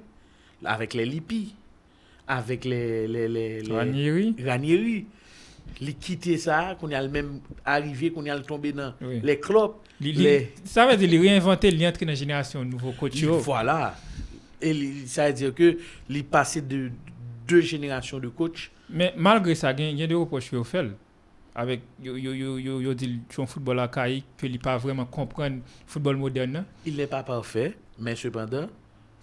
avec 0.64 0.94
les 0.94 1.04
Lippi, 1.06 1.54
avec 2.26 2.64
les, 2.64 3.06
les, 3.08 3.28
les, 3.28 3.60
les 3.62 3.72
Ranieri. 3.74 4.34
Ranieri. 4.44 5.06
Quitté 6.00 6.36
ça, 6.36 6.76
qu'on 6.80 6.90
a 6.90 7.00
le 7.00 7.08
même 7.08 7.40
arrivé, 7.64 8.10
qu'on 8.10 8.26
a 8.26 8.34
le 8.36 8.42
tombé 8.42 8.72
dans 8.72 8.92
Oui. 9.00 9.20
les 9.22 9.38
clubs. 9.38 9.70
Li- 10.00 10.12
li- 10.12 10.22
Les- 10.24 10.52
Ça 10.64 10.86
veut 10.86 10.96
dire 10.96 11.08
qu'il 11.08 11.20
réinventé, 11.20 11.68
il 11.68 11.86
entre 11.86 12.00
dans 12.00 12.06
la 12.08 12.14
génération 12.14 12.64
nouveau 12.64 12.92
coach. 12.92 13.22
Voilà. 13.24 13.94
Et 14.60 14.72
li- 14.74 15.06
ça 15.06 15.28
veut 15.28 15.32
dire 15.32 15.54
que 15.54 15.78
il 16.08 16.24
passé 16.24 16.60
de 16.60 16.90
deux 17.46 17.60
générations 17.60 18.18
de 18.18 18.28
coachs. 18.28 18.70
Mais 18.90 19.14
malgré 19.16 19.54
ça, 19.54 19.72
il 19.72 19.96
y 19.98 20.02
a 20.02 20.06
des 20.06 20.14
reproches 20.14 20.52
au 20.52 20.64
fait. 20.64 20.86
Avec, 21.54 21.80
yo, 22.02 22.16
yo, 22.16 22.32
yo, 22.32 22.58
yo, 22.58 22.80
yo 22.80 22.94
dit 22.94 23.20
son 23.30 23.46
football 23.46 23.80
archaïque, 23.80 24.24
que 24.36 24.46
il 24.46 24.58
pas 24.60 24.76
vraiment 24.78 25.04
comprendre 25.04 25.56
le 25.56 25.62
football 25.86 26.16
moderne. 26.16 26.64
Il 26.86 26.96
n'est 26.96 27.08
pas 27.08 27.22
parfait, 27.24 27.76
mais 27.98 28.14
cependant, 28.14 28.68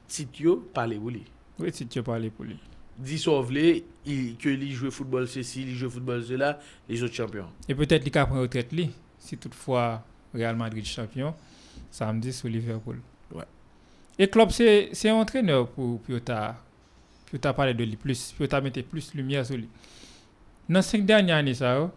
Titio 0.07 0.69
parle 0.73 0.95
pour 0.95 1.09
lui. 1.11 1.23
Oui, 1.59 1.69
si 1.73 1.87
tu 1.87 2.03
parles 2.03 2.29
pour 2.31 2.45
lui. 2.45 2.57
Dissolve-les, 2.97 3.85
il- 4.05 4.35
que 4.37 4.49
lui 4.49 4.71
joue 4.71 4.91
football 4.91 5.27
ceci, 5.27 5.61
il 5.63 5.75
joue 5.75 5.89
football 5.89 6.23
cela, 6.23 6.59
les 6.89 7.01
autres 7.01 7.13
champions. 7.13 7.47
Et 7.69 7.75
peut-être 7.75 8.03
qu'il 8.03 8.11
prendre 8.11 8.41
retraite 8.41 8.71
lui, 8.73 8.89
si 9.19 9.37
toutefois 9.37 10.03
Real 10.33 10.55
Madrid 10.55 10.83
champion, 10.85 11.33
samedi 11.91 12.33
sur 12.33 12.49
Liverpool. 12.49 12.99
Ouais. 13.33 13.43
Et 14.19 14.27
Klopp, 14.27 14.51
c'est 14.51 14.89
c'est 14.93 15.09
un 15.09 15.15
entraîneur 15.15 15.69
pour 15.69 16.01
pour 16.01 16.21
ta 16.23 16.57
pour 17.29 17.39
ta 17.39 17.53
parler 17.53 17.73
de 17.73 17.83
lui 17.83 17.95
plus, 17.95 18.33
pour 18.37 18.47
ta 18.47 18.59
mettre 18.61 18.81
plus 18.81 19.13
lumière 19.13 19.45
sur 19.45 19.55
lui. 19.57 19.69
Dans 20.67 20.81
cinq 20.81 21.05
dernières 21.05 21.37
années, 21.37 21.53
ça, 21.53 21.79
oh, 21.81 21.91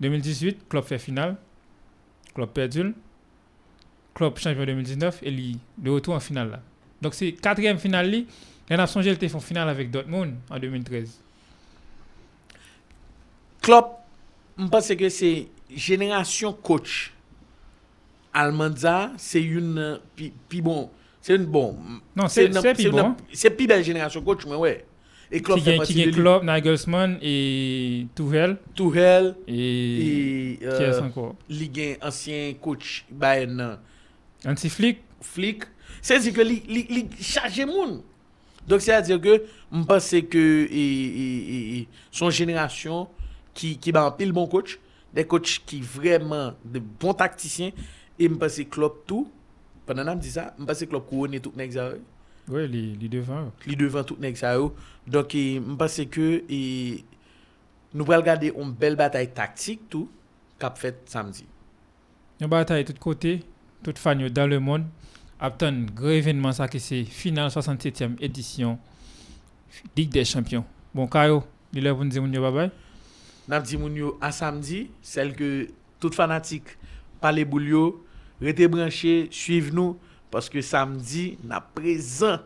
2018, 0.00 0.68
Klopp 0.68 0.86
fait 0.86 0.98
finale, 0.98 1.36
Klopp 2.34 2.52
perdu, 2.54 2.94
Klopp 4.14 4.38
champion 4.38 4.64
2019 4.64 5.20
et 5.22 5.30
lui 5.30 5.58
de 5.78 5.90
retour 5.90 6.14
en 6.14 6.20
finale 6.20 6.50
là. 6.50 6.60
Donc 7.02 7.14
c'est 7.14 7.32
quatrième 7.32 7.78
finale 7.78 8.10
a 8.80 8.86
songé, 8.86 9.10
il 9.10 9.14
était 9.14 9.34
en 9.34 9.40
finale 9.40 9.68
avec 9.68 9.90
Dortmund 9.90 10.34
en 10.50 10.58
2013. 10.58 11.18
Klopp, 13.62 13.98
je 14.58 14.66
pense 14.66 14.88
que 14.94 15.08
c'est 15.08 15.48
génération 15.74 16.52
coach. 16.52 17.12
Almanza, 18.32 19.10
c'est 19.16 19.42
une. 19.42 19.78
euh, 19.78 19.98
bon. 20.62 20.90
C'est 21.20 21.34
une 21.36 21.44
bon. 21.44 21.76
Non, 22.16 22.28
c'est 22.28 22.46
une- 22.46 22.52
c'est 22.76 22.88
une- 22.88 22.96
belle 23.66 23.84
génération 23.84 24.22
coach, 24.22 24.46
mais 24.46 24.54
ouais. 24.54 24.86
Et 25.32 25.40
Klopp 25.42 25.58
Qui 25.58 25.64
fait 25.64 25.70
gagne 25.70 25.78
partie 25.78 25.94
qui 25.94 26.06
de. 26.06 26.10
Klopp, 26.10 26.42
Nagelsmann 26.42 27.18
et 27.22 28.06
Tuchel. 28.14 28.58
Tuchel 28.74 29.36
Et, 29.46 30.52
et 30.52 30.56
qui 30.58 30.64
est 30.64 30.66
euh, 30.66 31.02
encore? 31.02 31.36
Ligue 31.48 31.98
1, 32.02 32.06
ancien 32.08 32.52
coach 32.60 33.06
Bayern 33.10 33.54
nan, 33.54 33.78
Anti-Flick. 34.44 34.98
Flick. 35.20 35.64
C'est-à-dire 36.02 36.32
que 36.32 36.40
li, 36.40 36.62
li, 36.66 36.86
li 36.88 37.08
charge 37.20 37.60
moun. 37.66 38.02
Donc 38.66 38.80
c'est-à-dire 38.80 39.20
que 39.20 39.44
je 39.72 39.82
pense 39.84 40.10
que 40.10 40.38
et, 40.38 40.72
et, 40.72 41.78
et, 41.78 41.88
son 42.10 42.30
génération 42.30 43.08
qui 43.54 43.76
qui 43.76 43.92
ba 43.92 44.04
un 44.04 44.10
pile 44.10 44.32
bon 44.32 44.46
coach, 44.46 44.78
des 45.12 45.24
coachs 45.24 45.60
qui 45.66 45.80
vraiment 45.80 46.52
de 46.64 46.78
bons 46.78 47.14
tacticiens 47.14 47.70
et 48.18 48.28
je 48.28 48.34
pense 48.34 48.56
que 48.56 48.62
Klopp 48.62 49.06
tout 49.06 49.30
pendant 49.84 50.04
que 50.04 50.10
je 50.12 50.16
dis 50.16 50.30
ça, 50.30 50.54
je 50.58 50.64
pense 50.64 50.78
que 50.80 50.84
Klopp 50.86 51.08
couronne 51.08 51.38
tout 51.40 51.52
nèg 51.56 51.72
ça. 51.72 51.92
Oui, 52.50 52.66
les, 52.66 52.96
les 52.96 53.08
devant. 53.08 53.52
li 53.66 53.76
devant 53.78 54.02
tout 54.02 54.18
nèg 54.18 54.34
sa 54.36 54.56
yo. 54.56 54.72
Donc 55.06 55.34
e, 55.38 55.60
m 55.62 55.76
pense 55.78 56.00
que 56.10 56.42
e, 56.50 57.02
nous 57.94 58.04
allons 58.04 58.20
regarder 58.20 58.52
une 58.56 58.72
belle 58.72 58.96
bataille 58.96 59.30
tactique 59.32 59.88
tout 59.88 60.08
qu'a 60.58 60.70
fait 60.70 60.98
samedi. 61.06 61.46
Une 62.40 62.48
bataille 62.48 62.84
de 62.84 62.92
tous 62.92 62.98
côtés, 62.98 63.44
toutes 63.84 63.98
fan 63.98 64.18
yo 64.18 64.28
dans 64.28 64.48
le 64.48 64.58
monde. 64.58 64.84
Après 65.38 65.68
un 65.68 65.84
gros 65.84 66.10
événement, 66.10 66.52
ça 66.52 66.66
qui 66.68 66.80
c'est 66.80 67.04
finale 67.04 67.48
67e 67.48 68.16
édition 68.20 68.78
Ligue 69.96 70.10
des 70.10 70.24
Champions. 70.24 70.64
Bon, 70.92 71.06
Kayo, 71.06 71.44
est 71.74 71.80
pour 71.88 72.04
nous 72.04 72.10
dire 72.10 72.20
moun 72.20 72.34
yo 72.34 72.42
bye 72.42 72.52
bye. 72.52 72.70
N'a 73.46 73.60
dit 73.60 73.76
moun 73.76 73.94
yo 73.94 74.18
à 74.20 74.32
samedi, 74.32 74.90
celle 75.00 75.36
que 75.36 75.68
tout 76.00 76.10
fanatique 76.10 76.76
parler 77.20 77.44
boule 77.44 77.68
yo, 77.68 78.06
rete 78.42 78.66
branché, 78.66 79.28
parce 80.30 80.48
que 80.48 80.60
samedi 80.60 81.38
n'a 81.44 81.60
présent 81.60 82.38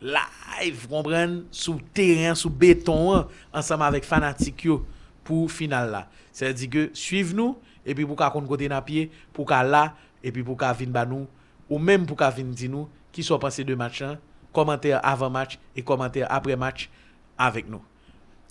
live, 0.00 0.86
comprendre, 0.88 1.42
sous 1.50 1.80
terrain, 1.92 2.34
sous 2.34 2.50
béton 2.50 3.14
hein, 3.14 3.28
ensemble 3.52 3.84
avec 3.84 4.04
fanatique 4.04 4.64
yo 4.64 4.86
pour 5.24 5.50
finale 5.50 5.90
là. 5.90 6.08
C'est-à-dire 6.32 6.70
que 6.70 6.90
suivre 6.92 7.34
nous 7.34 7.58
et 7.84 7.94
puis 7.94 8.04
pour 8.06 8.16
compte 8.16 8.46
côté 8.46 8.68
na 8.68 8.82
pied, 8.82 9.10
pour 9.32 9.46
qu'à 9.46 9.62
là 9.62 9.94
et 10.22 10.30
puis 10.30 10.42
pour 10.42 10.56
qu'à 10.56 10.74
ba 10.74 11.04
nous 11.04 11.26
ou 11.68 11.78
même 11.78 12.06
pour 12.06 12.16
qu'à 12.16 12.30
vinn 12.30 12.50
di 12.50 12.68
nous 12.68 12.88
qui 13.10 13.22
sont 13.22 13.38
passés 13.38 13.64
de 13.64 13.74
match 13.74 14.02
hein, 14.02 14.18
commentaire 14.52 15.00
avant 15.02 15.30
match 15.30 15.58
et 15.74 15.82
commentaire 15.82 16.26
après 16.30 16.56
match 16.56 16.88
avec 17.36 17.68
nous. 17.68 17.82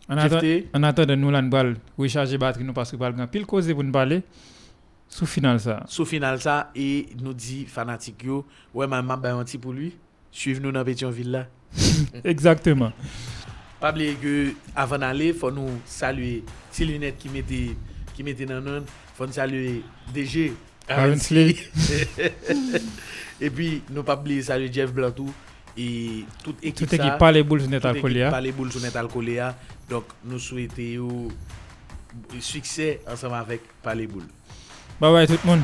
En 0.10 0.17
attendant, 0.17 0.62
en 0.73 0.84
attendant 0.84 1.15
nous, 1.17 1.32
là, 1.32 1.39
allons 1.39 1.75
recharger 1.97 2.38
batterie 2.38 2.63
nous 2.63 2.73
parce 2.73 2.91
que 2.91 2.95
nous 2.95 3.03
allons 3.03 3.27
pile 3.27 3.45
causer 3.45 3.73
pour 3.73 3.84
nous 3.84 3.91
parler 3.91 4.23
Sous 5.10 5.26
final 5.26 5.60
ça. 5.60 5.84
Sous 5.88 6.06
final 6.06 6.41
ça 6.41 6.72
et 6.76 7.08
nous 7.22 7.34
dit 7.34 7.65
fanatique 7.65 8.24
yo, 8.24 8.46
ouais 8.74 8.88
maman 8.88 9.17
ben 9.17 9.36
anti 9.36 9.58
pour 9.58 9.74
lui, 9.74 9.96
suivez 10.32 10.60
nous 10.60 10.72
dans 10.72 10.84
Pétionville 10.84 11.32
là. 11.32 11.48
Exactement. 12.24 12.91
Pas 13.80 13.91
oublier 13.91 14.15
que 14.15 14.54
avant 14.76 14.98
d'aller, 14.98 15.34
faut 15.34 15.52
nous 15.52 15.70
saluer 15.86 16.43
ces 16.72 16.86
lunettes 16.86 17.17
qui 17.17 17.30
mettaient 17.30 17.76
qui 18.13 18.24
mettaient 18.24 18.46
dans 18.46 18.62
nous, 18.62 18.84
faut 19.15 19.26
nous 19.26 19.34
saluer 19.34 19.84
DG 20.13 20.54
Avensley. 20.89 21.56
et 23.41 23.50
puis 23.50 23.84
nous 23.89 24.04
pas 24.04 24.17
oublier 24.17 24.41
saluer 24.41 24.72
Jeff 24.72 24.91
Blantou 24.91 25.32
et 25.78 26.26
toute 26.43 26.58
équipe 26.63 26.89
toute 26.89 26.93
équipe 26.93 27.17
pas 27.17 27.32
les 27.32 27.43
boules 27.43 27.63
net 27.63 27.86
alcoolia. 27.86 28.32
Pas 28.32 28.41
les 28.41 28.52
boules 28.52 28.72
net 28.82 28.96
alcoolia. 28.96 29.56
Donc 29.89 30.06
nous 30.26 30.39
souhaitons 30.39 31.30
succès 32.39 33.02
ensemble 33.08 33.36
avec 33.36 33.62
Palais 33.82 34.08
Boules. 34.08 34.24
Bye 34.99 35.12
bye 35.13 35.27
tout 35.27 35.43
moun. 35.45 35.62